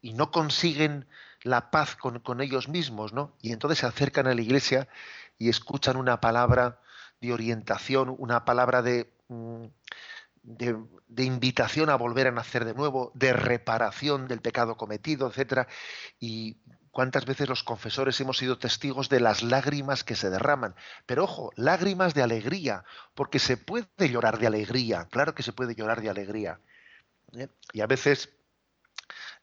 [0.00, 1.06] y no consiguen
[1.42, 3.36] la paz con, ellos mismos, ¿no?
[3.40, 4.88] Y entonces se acercan a la iglesia
[5.38, 6.80] y escuchan una palabra
[7.20, 9.12] de orientación, una palabra de,
[10.48, 15.68] de, invitación a volver a nacer de nuevo, de reparación del pecado cometido, etcétera.
[16.18, 16.56] Y
[16.90, 20.74] cuántas veces los confesores hemos sido testigos de las lágrimas que se derraman.
[21.06, 22.84] Pero ojo, lágrimas de alegría,
[23.14, 26.60] porque se puede llorar de alegría, claro que se puede llorar de alegría.
[27.34, 27.48] ¿eh?
[27.72, 28.30] Y a veces,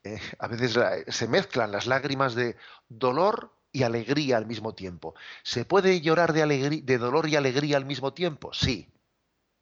[0.04, 2.58] eh, a veces se mezclan las lágrimas de
[2.90, 5.14] dolor y alegría al mismo tiempo.
[5.44, 8.54] ¿Se puede llorar de, de dolor y alegría al mismo tiempo?
[8.54, 8.90] Sí,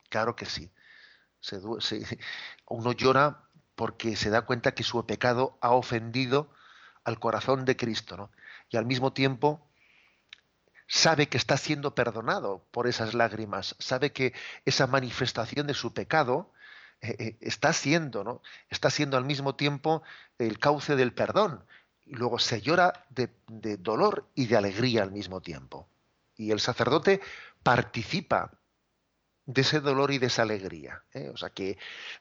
[0.10, 0.72] claro que sí
[2.68, 3.44] uno llora
[3.76, 6.50] porque se da cuenta que su pecado ha ofendido
[7.04, 8.32] al corazón de Cristo, ¿no?
[8.70, 9.68] Y al mismo tiempo
[10.88, 14.34] sabe que está siendo perdonado por esas lágrimas, sabe que
[14.66, 16.52] esa manifestación de su pecado
[17.02, 18.42] eh, eh, está siendo, ¿no?
[18.70, 20.04] Está siendo al mismo tiempo
[20.38, 21.66] el cauce del perdón.
[22.06, 25.88] Y luego se llora de dolor y de alegría al mismo tiempo.
[26.36, 27.22] Y el sacerdote
[27.64, 28.52] participa
[29.46, 31.04] de ese dolor y de esa alegría.
[31.14, 31.30] ¿eh?
[31.34, 31.78] O sea que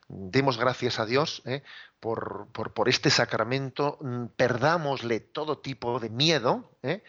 [0.08, 1.62] demos gracias a Dios ¿eh?
[2.00, 7.02] por, por, este sacramento, mm, perdámosle todo tipo de miedo ¿eh?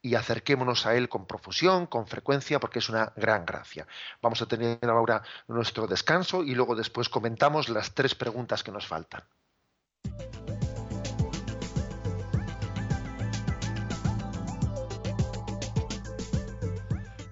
[0.00, 3.86] y acerquémonos a Él con profusión, con frecuencia, porque es una gran gracia.
[4.22, 8.86] Vamos a tener ahora nuestro descanso y luego después comentamos las tres preguntas que nos
[8.86, 9.22] faltan.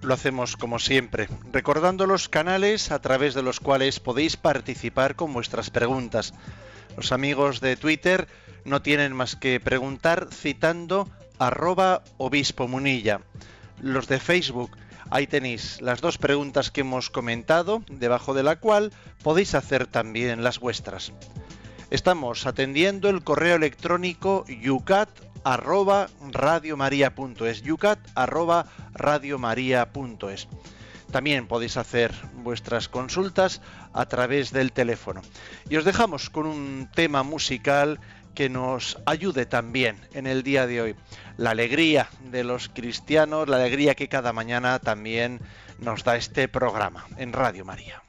[0.07, 5.33] Lo hacemos como siempre, recordando los canales a través de los cuales podéis participar con
[5.33, 6.33] vuestras preguntas.
[6.95, 8.29] Los amigos de Twitter
[8.63, 13.19] no tienen más que preguntar citando arroba obispo munilla.
[13.81, 14.77] Los de Facebook,
[15.09, 18.93] ahí tenéis las dos preguntas que hemos comentado, debajo de la cual
[19.23, 21.11] podéis hacer también las vuestras.
[21.89, 25.09] Estamos atendiendo el correo electrónico yucat
[25.45, 26.09] arroba.
[31.11, 33.61] También podéis hacer vuestras consultas
[33.93, 35.21] a través del teléfono.
[35.69, 38.01] Y os dejamos con un tema musical
[38.35, 40.95] que nos ayude también en el día de hoy.
[41.37, 45.39] La alegría de los cristianos, la alegría que cada mañana también
[45.79, 48.03] nos da este programa en Radio María.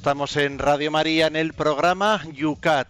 [0.00, 2.88] Estamos en Radio María en el programa Yucat.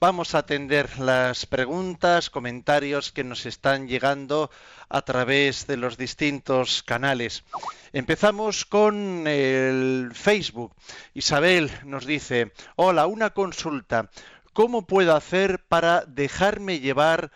[0.00, 4.50] Vamos a atender las preguntas, comentarios que nos están llegando
[4.88, 7.44] a través de los distintos canales.
[7.92, 10.74] Empezamos con el Facebook.
[11.14, 14.10] Isabel nos dice, hola, una consulta.
[14.52, 17.30] ¿Cómo puedo hacer para dejarme llevar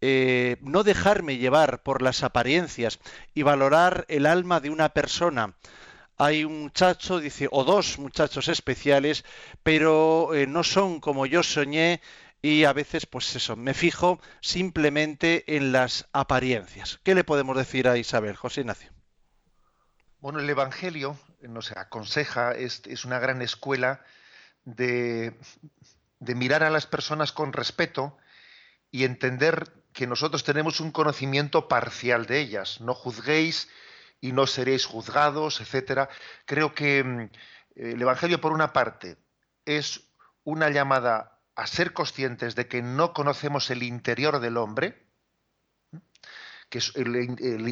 [0.00, 3.00] eh, no dejarme llevar por las apariencias
[3.34, 5.54] y valorar el alma de una persona.
[6.18, 9.24] Hay un muchacho, dice, o dos muchachos especiales,
[9.62, 12.00] pero eh, no son como yo soñé
[12.42, 17.00] y a veces, pues eso, me fijo simplemente en las apariencias.
[17.04, 18.90] ¿Qué le podemos decir a Isabel, José Ignacio?
[20.20, 24.04] Bueno, el Evangelio nos aconseja, es, es una gran escuela
[24.64, 25.38] de,
[26.18, 28.16] de mirar a las personas con respeto
[28.90, 32.80] y entender que nosotros tenemos un conocimiento parcial de ellas.
[32.80, 33.68] No juzguéis
[34.20, 36.08] y no seréis juzgados, etcétera.
[36.44, 37.30] Creo que mm,
[37.76, 39.16] el Evangelio, por una parte,
[39.64, 40.08] es
[40.44, 45.06] una llamada a ser conscientes de que no conocemos el interior del hombre,
[46.70, 46.80] que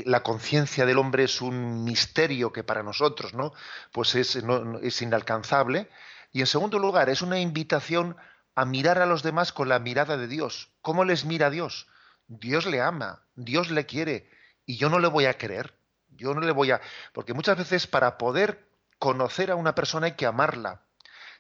[0.07, 3.53] la conciencia del hombre es un misterio que para nosotros ¿no?
[3.93, 4.39] pues es,
[4.83, 5.91] es inalcanzable.
[6.33, 8.17] Y en segundo lugar, es una invitación
[8.55, 10.71] a mirar a los demás con la mirada de Dios.
[10.81, 11.87] ¿Cómo les mira Dios?
[12.27, 14.31] Dios le ama, Dios le quiere
[14.65, 15.79] y yo no le voy a creer.
[16.17, 16.81] Yo no le voy a...
[17.13, 20.83] Porque muchas veces para poder conocer a una persona hay que amarla.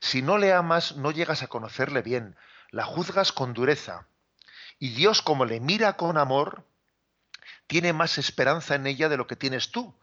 [0.01, 2.37] Si no le amas, no llegas a conocerle bien.
[2.71, 4.07] La juzgas con dureza.
[4.79, 6.65] Y Dios, como le mira con amor,
[7.67, 9.95] tiene más esperanza en ella de lo que tienes tú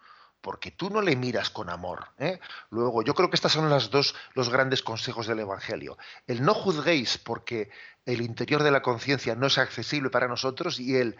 [0.43, 2.09] porque tú no le miras con amor.
[2.19, 2.37] ¿eh?
[2.69, 5.97] Luego, yo creo que estos son las dos, los grandes consejos del Evangelio.
[6.27, 7.71] El no juzguéis porque
[8.05, 11.15] el interior de la conciencia no es accesible para nosotros y el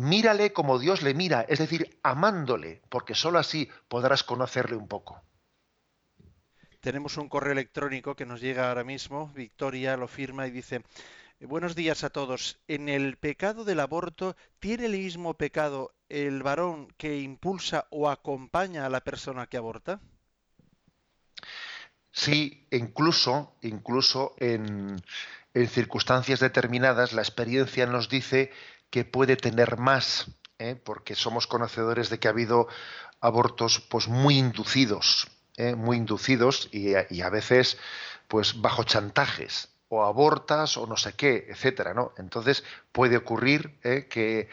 [0.00, 5.20] mírale como Dios le mira, es decir, amándole, porque sólo así podrás conocerle un poco.
[6.80, 10.82] Tenemos un correo electrónico que nos llega ahora mismo, Victoria lo firma y dice,
[11.38, 16.88] buenos días a todos, en el pecado del aborto, ¿tiene el mismo pecado el varón
[16.96, 20.00] que impulsa o acompaña a la persona que aborta?
[22.10, 24.96] Sí, incluso, incluso en,
[25.68, 28.50] circunstancias determinadas la experiencia nos dice
[28.90, 30.26] que puede tener más,
[30.58, 30.76] ¿eh?
[30.76, 32.68] porque somos conocedores de que ha habido
[33.20, 35.74] abortos pues muy inducidos, ¿eh?
[35.74, 37.78] muy inducidos y, a veces
[38.28, 42.12] pues bajo chantajes o abortas o no sé qué, etcétera, ¿no?
[42.16, 42.62] Entonces
[42.92, 44.06] puede ocurrir ¿eh?
[44.08, 44.48] que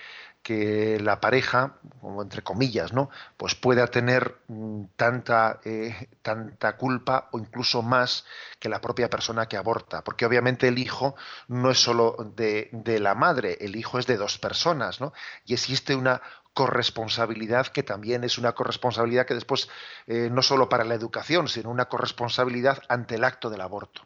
[0.48, 3.10] que la pareja, como entre comillas, ¿no?
[3.36, 8.24] Pues pueda tener mm, tanta, eh, tanta culpa o incluso más
[8.58, 10.06] que la propia persona que aborta.
[10.06, 11.18] Porque obviamente el hijo
[11.50, 12.70] no es solo de,
[13.02, 15.12] la madre, el hijo es de dos personas, ¿no?
[15.45, 16.22] Y existe una
[16.54, 19.68] corresponsabilidad que también es una corresponsabilidad que después,
[20.08, 24.04] eh, no solo para la educación, sino una corresponsabilidad ante el acto del aborto.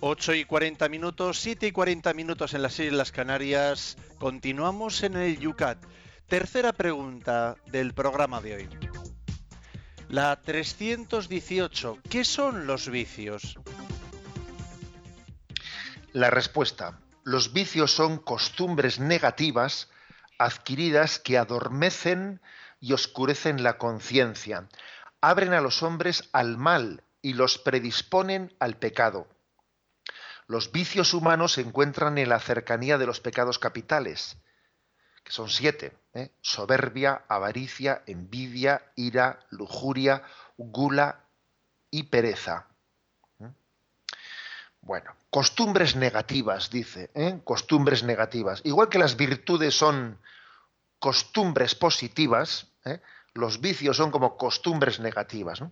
[0.00, 3.96] 8 y 40 minutos, 7 y 40 minutos en las Islas Canarias.
[4.18, 5.84] Continuamos en el Yucat.
[6.28, 8.68] Tercera pregunta del programa de hoy.
[10.08, 11.98] La 318.
[12.08, 13.58] ¿Qué son los vicios?
[16.12, 17.00] La respuesta.
[17.24, 19.90] Los vicios son costumbres negativas
[20.38, 22.40] adquiridas que adormecen
[22.80, 24.68] y oscurecen la conciencia,
[25.20, 29.26] abren a los hombres al mal y los predisponen al pecado
[30.48, 34.38] los vicios humanos se encuentran en la cercanía de los pecados capitales,
[35.22, 35.92] que son siete.
[36.14, 36.30] ¿eh?
[36.40, 40.22] Soberbia, avaricia, envidia, ira, lujuria,
[40.56, 41.20] gula
[41.90, 42.66] y pereza.
[43.40, 43.50] ¿eh?
[44.80, 47.40] Bueno, costumbres negativas, dice, ¿eh?
[47.44, 48.62] costumbres negativas.
[48.64, 50.18] Igual que las virtudes son
[50.98, 52.66] costumbres positivas,
[53.34, 55.62] los vicios son como costumbres negativas.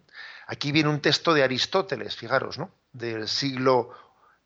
[0.46, 2.70] Aquí viene un texto de Aristóteles, fijaros, ¿no?
[2.92, 3.90] del siglo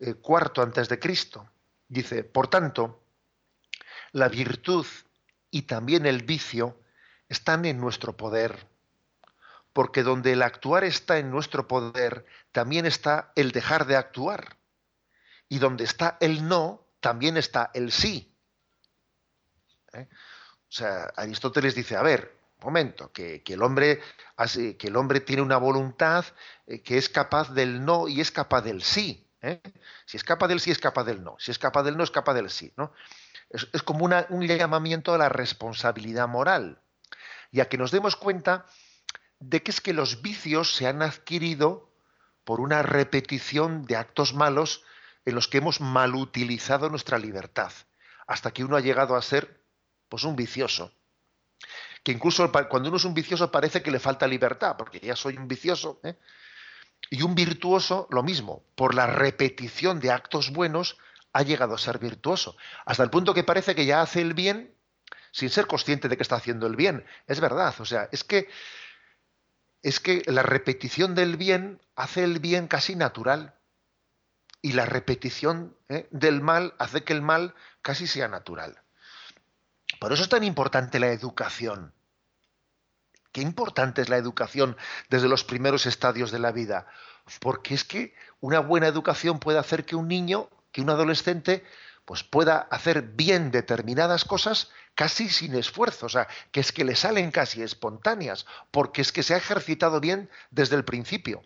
[0.01, 1.49] eh, cuarto antes de Cristo.
[1.89, 3.03] Dice, por tanto,
[4.13, 4.87] la virtud
[5.51, 6.81] y también el vicio
[7.29, 8.67] están en nuestro poder,
[9.73, 14.57] porque donde el actuar está en nuestro poder, también está el dejar de actuar.
[15.49, 18.33] Y donde está el no, también está el sí.
[19.93, 20.09] ¿Eh?
[20.11, 24.01] O sea, Aristóteles dice, a ver, momento, que, el hombre,
[24.79, 26.25] que el hombre tiene una voluntad
[26.67, 29.27] eh, que es capaz del no y es capaz del sí.
[29.43, 29.61] ¿Eh?
[30.07, 31.37] Si es capaz del sí, es capaz del no.
[31.39, 32.73] Si es capaz del no, es capaz del sí.
[32.77, 32.93] ¿no?
[33.51, 36.81] Es, como un llamamiento a la responsabilidad moral
[37.51, 38.67] y a que nos demos cuenta
[39.41, 41.91] de que es que los vicios se han adquirido
[42.45, 44.85] por una repetición de actos malos
[45.25, 47.73] en los que hemos malutilizado nuestra libertad,
[48.27, 49.63] hasta que uno ha llegado a ser
[50.09, 50.93] pues un vicioso.
[52.03, 55.37] que incluso cuando uno es un vicioso parece que le falta libertad, porque ya soy
[55.37, 56.01] un vicioso.
[56.03, 56.17] ¿eh?
[57.11, 60.97] Y un virtuoso, lo mismo, por la repetición de actos buenos,
[61.33, 64.75] ha llegado a ser virtuoso, hasta el punto que parece que ya hace el bien
[65.33, 67.05] sin ser consciente de que está haciendo el bien.
[67.27, 68.49] Es verdad, o sea, es que
[69.83, 73.55] es que la repetición del bien hace el bien casi natural
[74.61, 76.07] y la repetición ¿eh?
[76.11, 78.83] del mal hace que el mal casi sea natural.
[79.99, 81.95] Por eso es tan importante la educación.
[83.33, 84.77] Qué importante es la educación
[85.09, 86.87] desde los primeros estadios de la vida.
[87.41, 91.65] Porque es que una buena educación puede hacer que un niño, que un adolescente,
[92.05, 96.97] pues pueda hacer bien determinadas cosas casi sin esfuerzo, o sea, que es que le
[96.97, 101.43] salen casi espontáneas, porque es que se ha ejercitado bien desde el principio.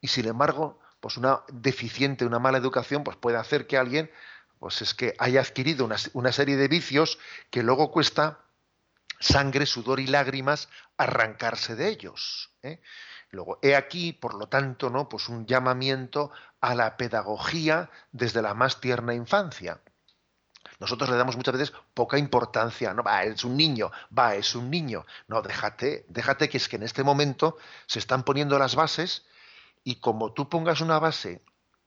[0.00, 4.10] Y sin embargo, pues una deficiente, una mala educación, pues puede hacer que alguien,
[4.58, 7.18] pues es que haya adquirido una, serie de vicios
[7.50, 8.43] que luego cuesta
[9.20, 12.50] sangre, sudor y lágrimas arrancarse de ellos.
[12.62, 12.80] ¿eh?
[13.30, 15.08] Luego, he aquí, por lo tanto, ¿no?
[15.08, 19.80] Pues un llamamiento a la pedagogía desde la más tierna infancia.
[20.78, 24.70] Nosotros le damos muchas veces poca importancia, no, va, es un niño, va, es un
[24.70, 25.06] niño.
[25.28, 27.56] No, déjate, déjate que es que en este momento
[27.86, 29.24] se están poniendo las bases
[29.84, 31.42] y como tú pongas una base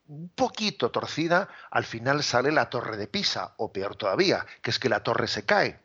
[0.08, 4.80] un poquito torcida, al final sale la torre de Pisa, o peor todavía, que es
[4.80, 5.82] que la torre se cae.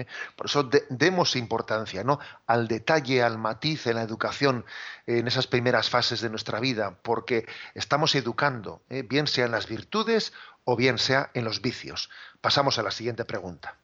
[0.00, 0.06] ¿Eh?
[0.36, 2.18] Por eso demos importancia ¿no?
[2.46, 4.64] al detalle, al matiz en la educación
[5.06, 9.02] en esas primeras fases de nuestra vida, porque estamos educando, ¿eh?
[9.02, 10.32] bien sea en las virtudes
[10.64, 12.10] o bien sea en los vicios.
[12.40, 13.76] Pasamos a la siguiente pregunta.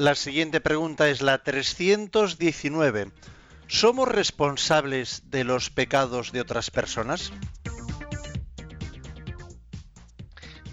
[0.00, 3.12] La siguiente pregunta es la 319.
[3.66, 7.32] ¿Somos responsables de los pecados de otras personas?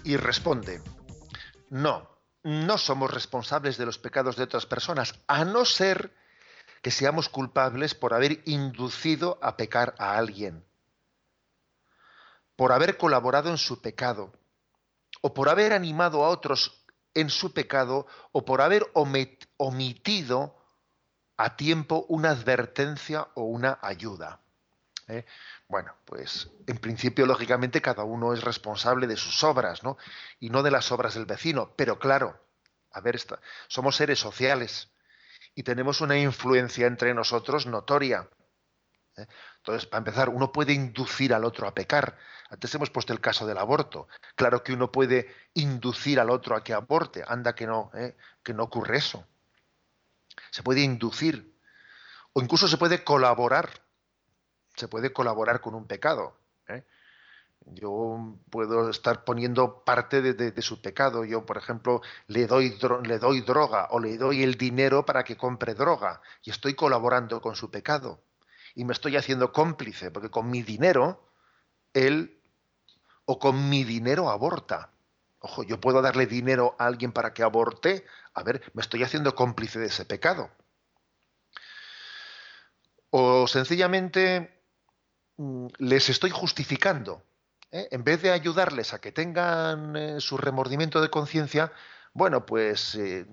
[0.08, 0.80] Y responde,
[1.68, 2.08] no,
[2.42, 6.16] no somos responsables de los pecados de otras personas, a no ser
[6.80, 10.64] que seamos culpables por haber inducido a pecar a alguien,
[12.56, 14.32] por haber colaborado en su pecado,
[15.20, 18.90] o por haber animado a otros en su pecado o por haber
[19.58, 20.56] omitido
[21.36, 24.40] a tiempo una advertencia o una ayuda.
[25.08, 25.24] ¿Eh?
[25.68, 29.96] Bueno, pues en principio, lógicamente, cada uno es responsable de sus obras, ¿no?
[30.40, 31.74] Y no de las obras del vecino.
[31.76, 32.40] Pero claro,
[32.92, 33.20] a ver,
[33.68, 34.90] somos seres sociales
[35.54, 38.28] y tenemos una influencia entre nosotros notoria.
[39.16, 39.26] ¿eh?
[39.58, 42.16] Entonces, para empezar, uno puede inducir al otro a pecar.
[42.50, 44.08] Antes hemos puesto el caso del aborto.
[44.34, 47.24] Claro que uno puede inducir al otro a que aborte.
[47.26, 48.16] Anda que no, ¿eh?
[48.42, 49.26] que no ocurre eso.
[50.50, 51.54] Se puede inducir.
[52.32, 53.68] O incluso se puede colaborar.
[54.78, 56.36] Se puede colaborar con un pecado.
[56.68, 56.84] ¿eh?
[57.66, 61.24] Yo puedo estar poniendo parte de, su pecado.
[61.24, 65.36] Yo, por ejemplo, le doy, le doy droga o le doy el dinero para que
[65.36, 68.22] compre droga y estoy colaborando con su pecado
[68.74, 71.28] y me estoy haciendo cómplice, porque con mi dinero,
[71.94, 72.40] él
[73.24, 74.92] o con mi dinero aborta.
[75.40, 79.34] Ojo, yo puedo darle dinero a alguien para que aborte, a ver, me estoy haciendo
[79.34, 80.50] cómplice de ese pecado.
[83.10, 84.57] O sencillamente
[85.78, 87.22] les estoy justificando.
[87.70, 87.88] ¿eh?
[87.90, 91.72] En vez de ayudarles a que tengan eh, su remordimiento de conciencia,
[92.12, 93.26] bueno, pues, eh,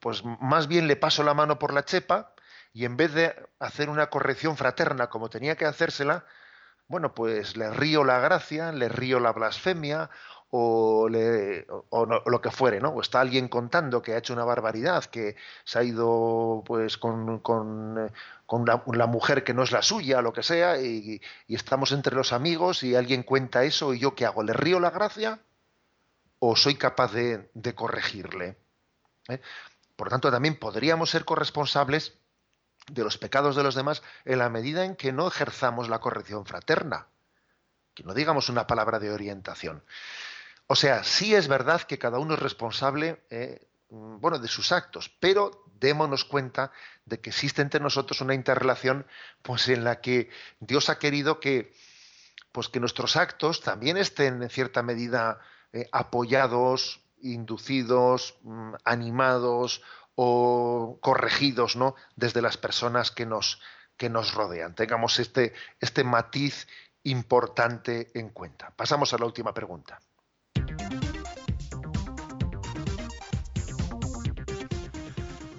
[0.00, 2.34] pues más bien le paso la mano por la chepa
[2.72, 6.26] y en vez de hacer una corrección fraterna como tenía que hacérsela,
[6.88, 10.10] bueno, pues le río la gracia, le río la blasfemia
[10.50, 12.90] o, le, o, lo que fuere, ¿no?
[12.90, 17.40] O está alguien contando que ha hecho una barbaridad, que se ha ido pues con,
[17.40, 18.10] con
[18.66, 22.82] la, mujer que no es la suya, lo que sea, y, estamos entre los amigos
[22.82, 25.40] y alguien cuenta eso y yo qué hago, ¿le río la gracia
[26.38, 28.56] o soy capaz de, de corregirle?
[29.28, 29.40] ¿Eh?
[29.96, 32.18] Por lo tanto, también podríamos ser corresponsables
[32.90, 36.46] de los pecados de los demás en la medida en que no ejerzamos la corrección
[36.46, 37.08] fraterna,
[37.94, 39.82] que no digamos una palabra de orientación.
[40.66, 45.10] O sea, sí es verdad que cada uno es responsable, eh, bueno, de sus actos,
[45.20, 46.72] pero démonos cuenta
[47.04, 49.06] de que existe entre nosotros una interrelación,
[49.42, 51.72] pues en la que Dios ha querido que,
[52.50, 55.38] pues que nuestros actos también estén en cierta medida
[55.72, 59.82] eh, apoyados, inducidos, mm, animados
[60.16, 61.94] o corregidos ¿no?
[62.16, 63.60] desde las personas que nos,
[63.96, 64.74] que nos rodean.
[64.74, 66.66] Tengamos este, este matiz
[67.04, 68.72] importante en cuenta.
[68.74, 70.00] Pasamos a la última pregunta.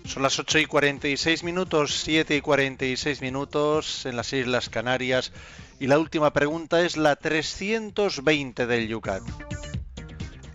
[0.08, 5.34] Son las 8 y 46 minutos, 7 y 46 minutos en las Islas Canarias.
[5.82, 9.22] Y la última pregunta es la 320 del Yucat.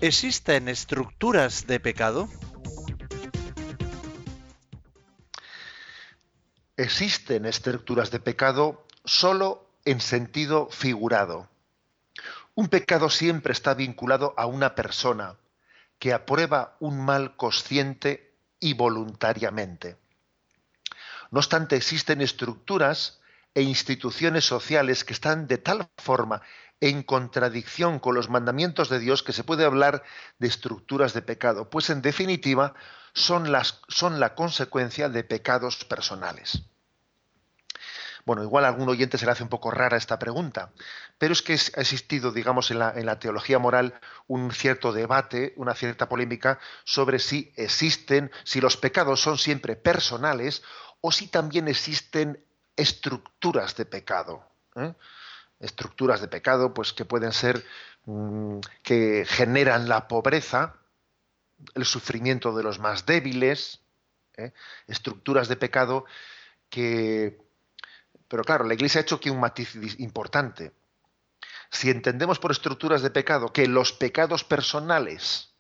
[0.01, 2.31] ¿Existen estructuras de pecado?
[6.79, 11.47] Existen estructuras de pecado solo en sentido figurado.
[12.55, 15.37] Un pecado siempre está vinculado a una persona
[15.99, 18.32] que aprueba un mal consciente
[18.63, 19.99] y voluntariamente.
[21.33, 23.21] No obstante, existen estructuras
[23.55, 26.41] e instituciones sociales que están de tal forma
[26.81, 30.05] en contradicción con los mandamientos de Dios que se puede hablar
[30.39, 32.75] de estructuras de pecado, pues en definitiva
[33.15, 36.63] son, las, son la consecuencia de pecados personales.
[38.25, 40.71] Bueno, igual a algún oyente se le hace un poco rara esta pregunta,
[41.19, 43.99] pero es que ha existido, digamos, en la, teología moral
[44.29, 50.63] un cierto debate, una cierta polémica sobre si existen, si los pecados son siempre personales
[51.01, 52.45] o si también existen
[52.77, 54.47] estructuras de pecado.
[54.77, 54.95] ¿eh?
[55.59, 57.65] Estructuras de pecado, pues que pueden ser
[58.05, 60.77] mmm, que generan la pobreza,
[61.75, 63.81] el sufrimiento de los más débiles,
[64.37, 64.53] ¿eh?
[64.87, 66.05] estructuras de pecado
[66.71, 67.39] que
[68.33, 70.73] pero claro, la Iglesia ha hecho aquí un matiz importante.
[71.71, 75.53] Si entendemos por estructuras de pecado que los pecados personales,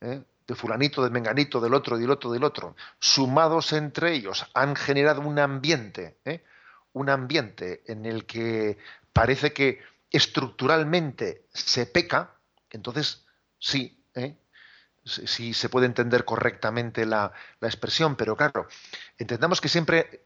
[0.00, 0.22] ¿eh?
[0.46, 5.22] de fulanito, de menganito, del otro, del otro, del otro, sumados entre ellos, han generado
[5.22, 6.44] un ambiente, ¿eh?
[6.92, 8.78] un ambiente en el que
[9.12, 12.36] parece que estructuralmente se peca,
[12.70, 13.26] entonces
[13.58, 14.36] sí, ¿eh?
[15.02, 18.68] sí se puede entender correctamente la, la expresión, pero claro,
[19.18, 20.24] entendamos que siempre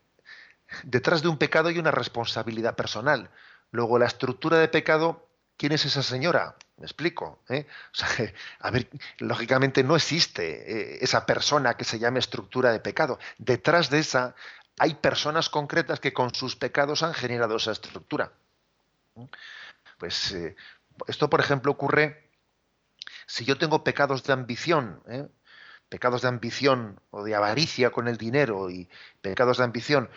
[0.82, 3.30] detrás de un pecado hay una responsabilidad personal.
[3.70, 6.56] Luego, la estructura de pecado, ¿quién es esa señora?
[6.76, 7.42] Me explico.
[7.48, 7.66] ¿eh?
[7.92, 8.08] O sea,
[8.60, 8.88] a ver,
[9.18, 13.18] lógicamente no existe eh, esa persona que se llame estructura de pecado.
[13.38, 14.34] Detrás de esa
[14.78, 18.32] hay personas concretas que con sus pecados han generado esa estructura.
[19.98, 20.54] Pues eh,
[21.08, 22.30] esto, por ejemplo, ocurre
[23.26, 25.26] si yo tengo pecados de ambición, ¿eh?
[25.88, 28.88] pecados de ambición o de avaricia con el dinero y
[29.20, 30.10] pecados de ambición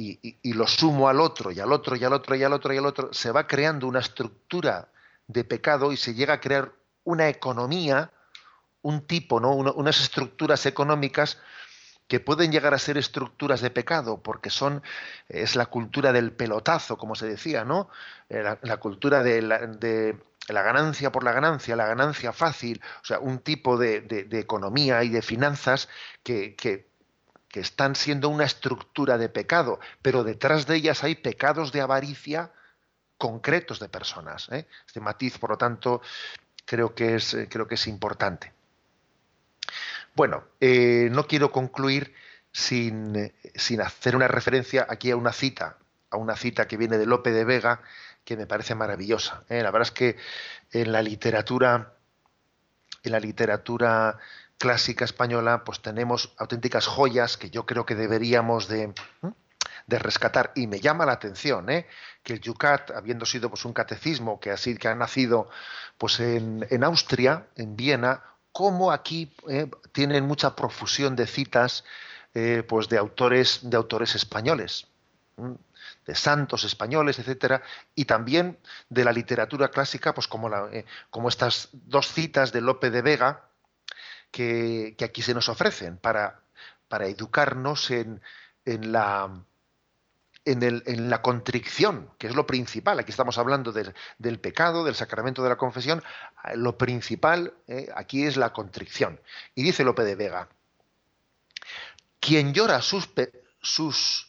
[0.00, 2.78] y, lo sumo al otro y al otro y al otro y al otro y
[2.78, 4.88] al otro, se va creando una estructura
[5.26, 6.72] de pecado y se llega a crear
[7.02, 8.12] una economía,
[8.82, 9.52] un tipo, ¿no?
[9.52, 11.38] unas estructuras económicas
[12.06, 14.82] que pueden llegar a ser estructuras de pecado, porque son,
[15.28, 17.90] es la cultura del pelotazo, como se decía, ¿no?
[18.30, 19.58] La, la cultura de la,
[20.48, 25.04] ganancia por la ganancia, la ganancia fácil, o sea, un tipo de, de, de economía
[25.04, 25.90] y de finanzas
[26.22, 26.87] que, que,
[27.60, 32.52] están siendo una estructura de pecado, pero detrás de ellas hay pecados de avaricia
[33.16, 34.48] concretos de personas.
[34.50, 34.66] ¿eh?
[34.86, 36.00] Este matiz, por lo tanto,
[36.64, 38.52] creo que es, creo que es importante.
[40.14, 42.14] Bueno, eh, no quiero concluir
[42.52, 45.78] sin, sin, hacer una referencia aquí a una cita,
[46.10, 47.82] a una cita que viene de Lope de Vega,
[48.24, 49.44] que me parece maravillosa.
[49.48, 49.62] ¿eh?
[49.62, 50.16] La verdad es que
[50.72, 51.94] en la literatura,
[53.02, 54.18] en la literatura
[54.58, 58.92] clásica española, pues tenemos auténticas joyas que yo creo que deberíamos de,
[59.86, 60.52] de rescatar.
[60.54, 61.86] Y me llama la atención ¿eh?
[62.22, 65.48] que el Yucat, habiendo sido pues, un catecismo que, así, que ha nacido
[65.96, 71.84] pues, en, en Austria, en Viena, como aquí eh, tienen mucha profusión de citas
[72.34, 74.86] eh, pues de autores, de autores españoles,
[76.06, 77.62] de santos españoles, etcétera,
[77.94, 82.60] y también de la literatura clásica, pues como, la, eh, como estas dos citas de
[82.60, 83.48] Lope de Vega,
[84.30, 86.40] que, aquí se nos ofrecen para,
[86.88, 88.20] para educarnos en,
[88.64, 89.44] en la
[90.44, 92.98] en, el, en, la contrición, que es lo principal.
[92.98, 96.02] Aquí estamos hablando del, pecado, del sacramento de la confesión.
[96.54, 99.20] Lo principal eh, aquí es la contrición.
[99.54, 100.48] Y dice Lope de Vega,
[102.18, 103.10] quien llora sus,
[103.60, 104.28] sus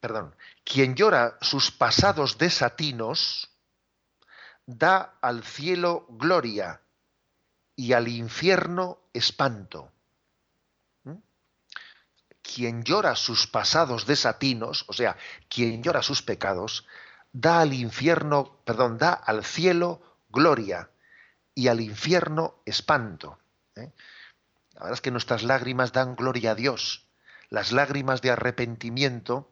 [0.00, 0.34] perdón,
[0.64, 3.50] quien llora sus pasados desatinos,
[4.66, 6.80] da al cielo gloria
[7.80, 9.90] y al infierno espanto
[12.42, 15.16] quien llora sus pasados desatinos, o sea,
[15.48, 16.86] quien llora sus pecados,
[17.32, 20.00] da al infierno, perdón, da al cielo
[20.30, 20.90] gloria
[21.54, 23.38] y al infierno espanto.
[23.76, 23.92] ¿eh?
[24.74, 27.06] La verdad es que nuestras lágrimas dan gloria a Dios.
[27.50, 29.50] Las lágrimas de arrepentimiento,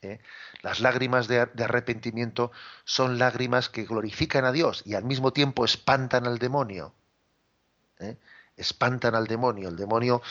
[0.00, 0.20] ¿eh?
[0.62, 2.52] las lágrimas de, arrepentimiento
[2.84, 6.94] son lágrimas que glorifican a Dios y al mismo tiempo espantan al demonio.
[8.02, 8.18] ¿Eh?
[8.56, 9.68] espantan al demonio.
[9.68, 10.22] El demonio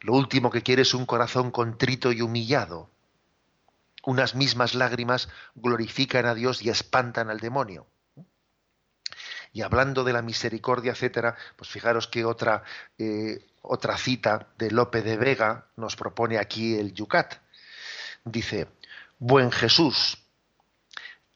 [0.00, 2.90] lo último que quiere es un corazón contrito y humillado.
[4.04, 7.86] Unas mismas lágrimas glorifican a Dios y espantan al demonio.
[9.52, 12.64] Y hablando de la misericordia, etcétera, pues fijaros que otra,
[12.98, 17.36] eh, otra cita de Lope de Vega nos propone aquí el Yucat.
[18.24, 18.68] Dice,
[19.18, 20.18] Buen Jesús,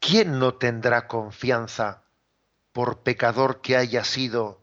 [0.00, 2.02] ¿quién no tendrá confianza
[2.72, 4.60] por pecador que haya sido,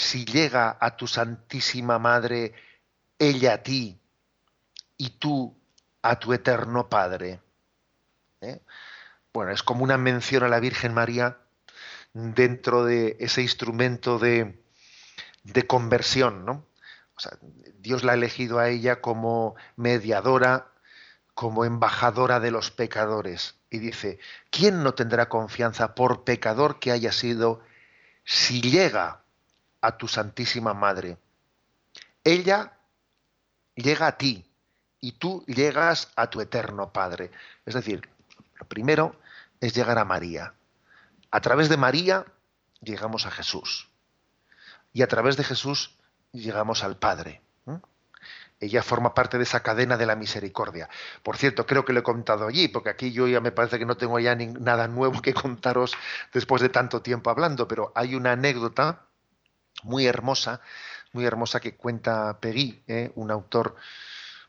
[0.00, 2.54] si llega a tu Santísima Madre,
[3.18, 4.00] ella a ti
[4.96, 5.54] y tú
[6.00, 7.42] a tu eterno Padre.
[8.40, 8.60] ¿Eh?
[9.30, 11.36] Bueno, es como una mención a la Virgen María
[12.14, 14.64] dentro de ese instrumento de,
[15.44, 16.64] de conversión, ¿no?
[17.14, 17.36] O sea,
[17.78, 20.72] Dios la ha elegido a ella como mediadora,
[21.34, 23.56] como embajadora de los pecadores.
[23.68, 27.60] Y dice, ¿quién no tendrá confianza por pecador que haya sido
[28.24, 29.19] si llega
[29.80, 31.18] a tu Santísima Madre?
[32.24, 32.76] Ella
[33.74, 34.44] llega a ti
[35.00, 37.30] y tú llegas a tu eterno Padre.
[37.64, 38.08] Es decir,
[38.58, 39.16] lo primero
[39.60, 40.54] es llegar a María.
[41.30, 42.26] A través de María
[42.80, 43.88] llegamos a Jesús.
[44.92, 45.96] Y a través de Jesús
[46.32, 47.40] llegamos al Padre.
[48.60, 50.90] Ella forma parte de esa cadena de la misericordia.
[51.22, 53.86] Por cierto, creo que lo he contado allí, porque aquí yo ya me parece que
[53.86, 55.94] no tengo ya nada nuevo que contaros
[56.34, 59.06] después de tanto tiempo hablando, pero hay una anécdota
[59.82, 60.60] muy hermosa,
[61.12, 63.12] muy hermosa que cuenta Peggy, ¿eh?
[63.14, 63.76] un autor,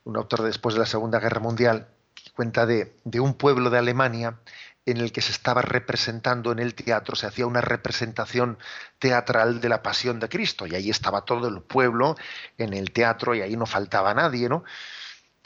[0.04, 4.40] un autor después de la Segunda Guerra Mundial, que cuenta de, un pueblo de Alemania
[4.86, 8.58] en el que se estaba representando en el teatro, se hacía una representación
[9.00, 12.16] teatral de la pasión de Cristo, y ahí estaba todo el pueblo
[12.58, 14.64] en el teatro y ahí no faltaba nadie, ¿no?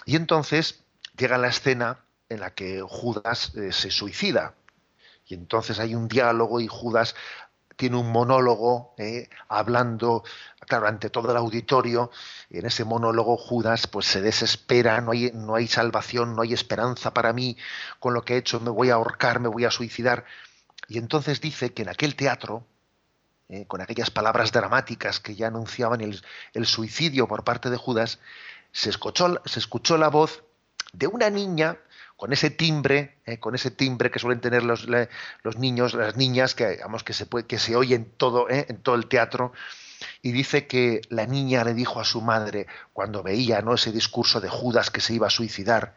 [0.05, 0.83] Y entonces
[1.17, 1.99] llega la escena
[2.29, 4.55] en la que Judas eh, se suicida,
[5.27, 7.15] y entonces hay un diálogo y Judas
[7.75, 10.23] tiene un monólogo eh, hablando,
[10.61, 12.11] claro, ante todo el auditorio,
[12.49, 17.13] en ese monólogo Judas pues se desespera, no hay, no hay salvación, no hay esperanza
[17.13, 17.57] para mí
[17.99, 20.25] con lo que he hecho, me voy a ahorcar, me voy a suicidar.
[20.87, 22.65] Y entonces dice que en aquel teatro,
[23.49, 26.21] eh, con aquellas palabras dramáticas que ya anunciaban el,
[26.53, 28.19] el suicidio por parte de Judas,
[28.71, 30.43] se escuchó, se escuchó la voz
[30.93, 31.77] de una niña
[32.15, 36.55] con ese timbre, eh, con ese timbre que suelen tener los, los niños, las niñas,
[36.55, 39.51] que, digamos, que, se, puede, que se oye en todo, eh, en todo el teatro,
[40.21, 43.73] y dice que la niña le dijo a su madre, cuando veía ¿no?
[43.73, 45.95] ese discurso de Judas que se iba a suicidar,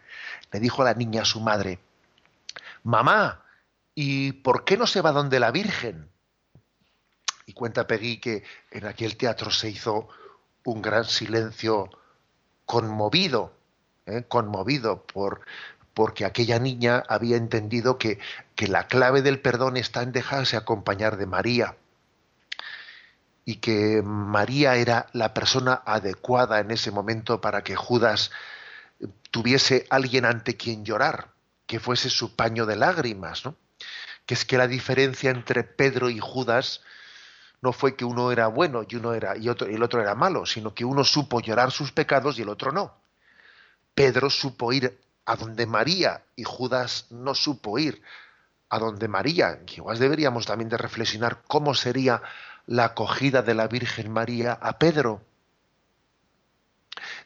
[0.52, 1.78] le dijo a la niña a su madre,
[2.82, 3.44] mamá,
[3.94, 6.10] ¿y por qué no se va donde la Virgen?
[7.46, 10.08] Y cuenta Peggy que en aquel teatro se hizo
[10.64, 11.88] un gran silencio
[12.66, 13.54] conmovido,
[14.04, 14.24] ¿eh?
[14.28, 15.40] conmovido por,
[15.98, 18.20] porque aquella niña había entendido que,
[18.54, 21.74] que la clave del perdón está en dejarse acompañar de María
[23.44, 28.30] y que María era la persona adecuada en ese momento para que Judas
[29.32, 31.32] tuviese alguien ante quien llorar,
[31.66, 33.56] que fuese su paño de lágrimas, ¿no?
[34.24, 36.80] Que es que la diferencia entre Pedro y Judas
[37.60, 40.14] no fue que uno era bueno y uno era y otro y el otro era
[40.14, 42.94] malo, sino que uno supo llorar sus pecados y el otro no.
[43.96, 44.96] Pedro supo ir
[45.28, 48.00] a donde María y Judas no supo ir
[48.70, 49.60] a donde María.
[49.76, 52.22] Igual deberíamos también de reflexionar cómo sería
[52.64, 55.20] la acogida de la Virgen María a Pedro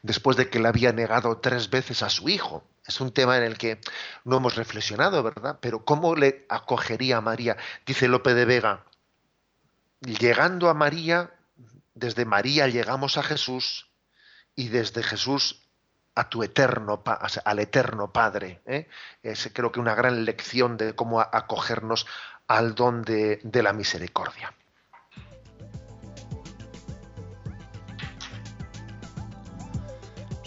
[0.02, 2.64] después de que le había negado tres veces a su hijo.
[2.84, 3.80] Es un tema en el que
[4.24, 5.58] no hemos reflexionado, ¿verdad?
[5.60, 7.56] Pero ¿cómo le acogería a María?
[7.86, 8.84] Dice Lope de Vega,
[10.00, 11.30] llegando a María,
[11.94, 13.86] desde María llegamos a Jesús
[14.56, 15.61] y desde Jesús
[16.14, 17.02] a tu eterno,
[17.44, 18.60] al eterno Padre.
[18.66, 18.88] ¿eh?
[19.22, 22.06] Es creo que una gran lección de cómo acogernos
[22.46, 24.52] al don de, de la misericordia.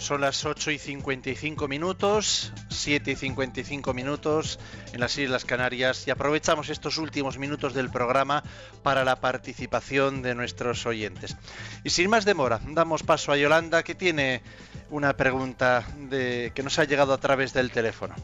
[0.06, 4.60] Son las 8 y 55 minutos, 7 y 55 minutos
[4.92, 8.44] en las Islas Canarias y aprovechamos estos últimos minutos del programa
[8.84, 11.36] para la participación de nuestros oyentes.
[11.82, 14.42] Y sin más demora, damos paso a Yolanda que tiene
[14.90, 18.14] una pregunta de, que nos ha llegado a través del teléfono.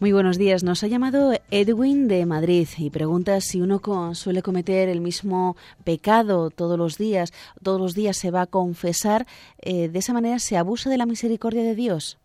[0.00, 0.64] Muy buenos días.
[0.64, 6.48] Nos ha llamado Edwin de Madrid y pregunta si uno suele cometer el mismo pecado
[6.48, 9.26] todos los días, todos los días se va a confesar,
[9.58, 12.16] eh, de esa manera se abusa de la misericordia de Dios.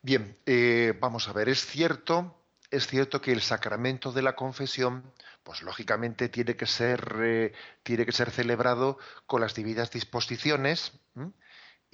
[0.00, 2.34] Bien, eh, vamos a ver, es cierto,
[2.70, 5.02] es cierto que el sacramento de la confesión,
[5.42, 10.92] pues lógicamente tiene que ser, eh, tiene que ser celebrado con las debidas disposiciones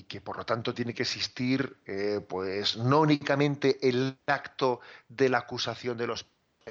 [0.01, 5.28] y que por lo tanto tiene que existir eh, pues no únicamente el acto de
[5.28, 6.26] la acusación de los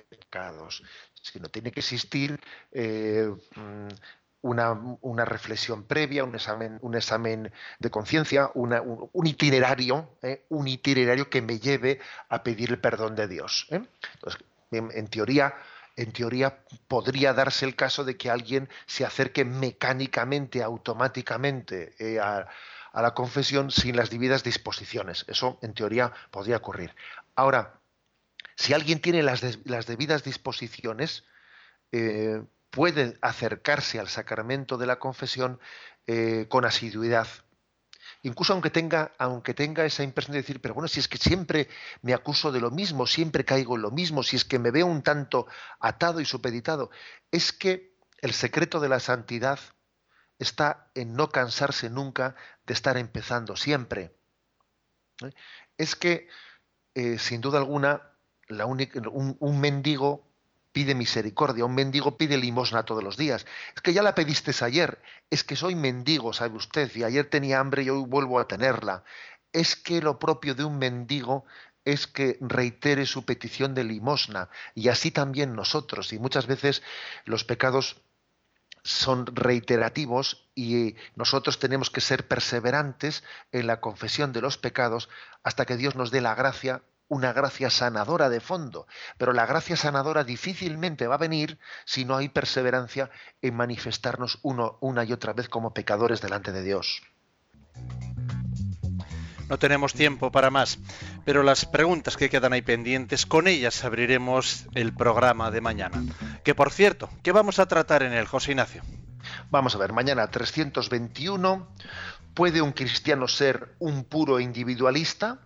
[0.10, 2.40] pecados, sino tiene que existir
[2.72, 3.88] eh, mm,
[4.42, 11.44] una, reflexión previa, un examen, un examen de conciencia, un, itinerario, eh, un itinerario que
[11.44, 12.00] me lleve
[12.30, 13.68] a pedir el perdón de Dios.
[13.70, 15.54] Entonces, en, teoría,
[15.96, 22.48] en teoría podría darse el caso de que alguien se acerque mecánicamente, automáticamente a,
[22.92, 25.26] a la confesión sin las debidas disposiciones.
[25.28, 26.96] Eso, en teoría, podría ocurrir.
[27.36, 27.80] Ahora,
[28.56, 31.24] si alguien tiene las, debidas disposiciones,
[31.92, 35.60] eh, puede acercarse al sacramento de la confesión
[36.08, 37.28] eh, con asiduidad.
[38.22, 41.70] Incluso aunque tenga, aunque tenga esa impresión de decir, pero bueno, si es que siempre
[42.02, 44.88] me acuso de lo mismo, siempre caigo en lo mismo, si es que me veo
[44.88, 45.48] un tanto
[45.80, 46.90] atado y supeditado,
[47.32, 49.60] es que el secreto de la santidad
[50.40, 52.36] está en no cansarse nunca
[52.66, 54.16] de estar empezando siempre.
[55.78, 56.28] Es que,
[56.96, 58.02] eh, sin duda alguna,
[58.48, 60.26] la única, un, mendigo
[60.72, 63.46] pide misericordia, un mendigo pide limosna todos los días.
[63.76, 67.60] Es que ya la pediste ayer, es que soy mendigo, sabe usted, y ayer tenía
[67.60, 69.04] hambre y hoy vuelvo a tenerla.
[69.52, 71.46] Es que lo propio de un mendigo
[71.84, 76.84] es que reitere su petición de limosna, y así también nosotros, y muchas veces
[77.26, 78.02] los pecados
[78.90, 85.10] son reiterativos y nosotros tenemos que ser perseverantes en la confesión de los pecados
[85.44, 88.88] hasta que Dios nos dé la gracia, una gracia sanadora de fondo.
[89.18, 93.12] Pero la gracia sanadora difícilmente va a venir si no hay perseverancia
[93.44, 97.04] en manifestarnos uno, una y otra vez como pecadores delante de Dios.
[99.50, 100.78] No tenemos tiempo para más,
[101.26, 106.04] pero las preguntas que quedan ahí pendientes, con ellas abriremos el programa de mañana.
[106.44, 108.84] Que por cierto, ¿qué vamos a tratar en el José Ignacio?
[109.50, 111.68] Vamos a ver, mañana 321,
[112.36, 115.40] ¿puede un cristiano ser un puro individualista?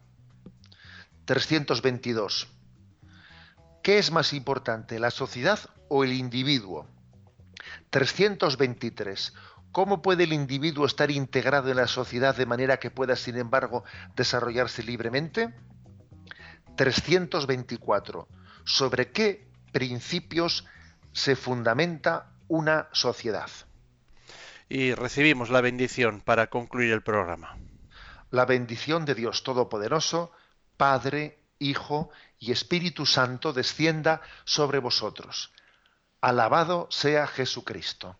[1.24, 2.49] 322.
[3.82, 6.88] ¿Qué es más importante, la sociedad o el individuo?
[7.89, 9.34] 323.
[9.74, 13.84] ¿Cómo puede el individuo estar integrado en la sociedad de manera que pueda, sin embargo,
[14.15, 15.51] desarrollarse libremente?
[16.78, 18.28] 324.
[18.65, 20.63] ¿Sobre qué principios
[21.11, 23.49] se fundamenta una sociedad?
[24.69, 27.57] Y recibimos la bendición para concluir el programa.
[28.30, 30.32] La bendición de Dios Todopoderoso,
[30.78, 35.51] Padre, Hijo y Espíritu Santo descienda sobre vosotros.
[36.21, 38.19] Alabado sea Jesucristo.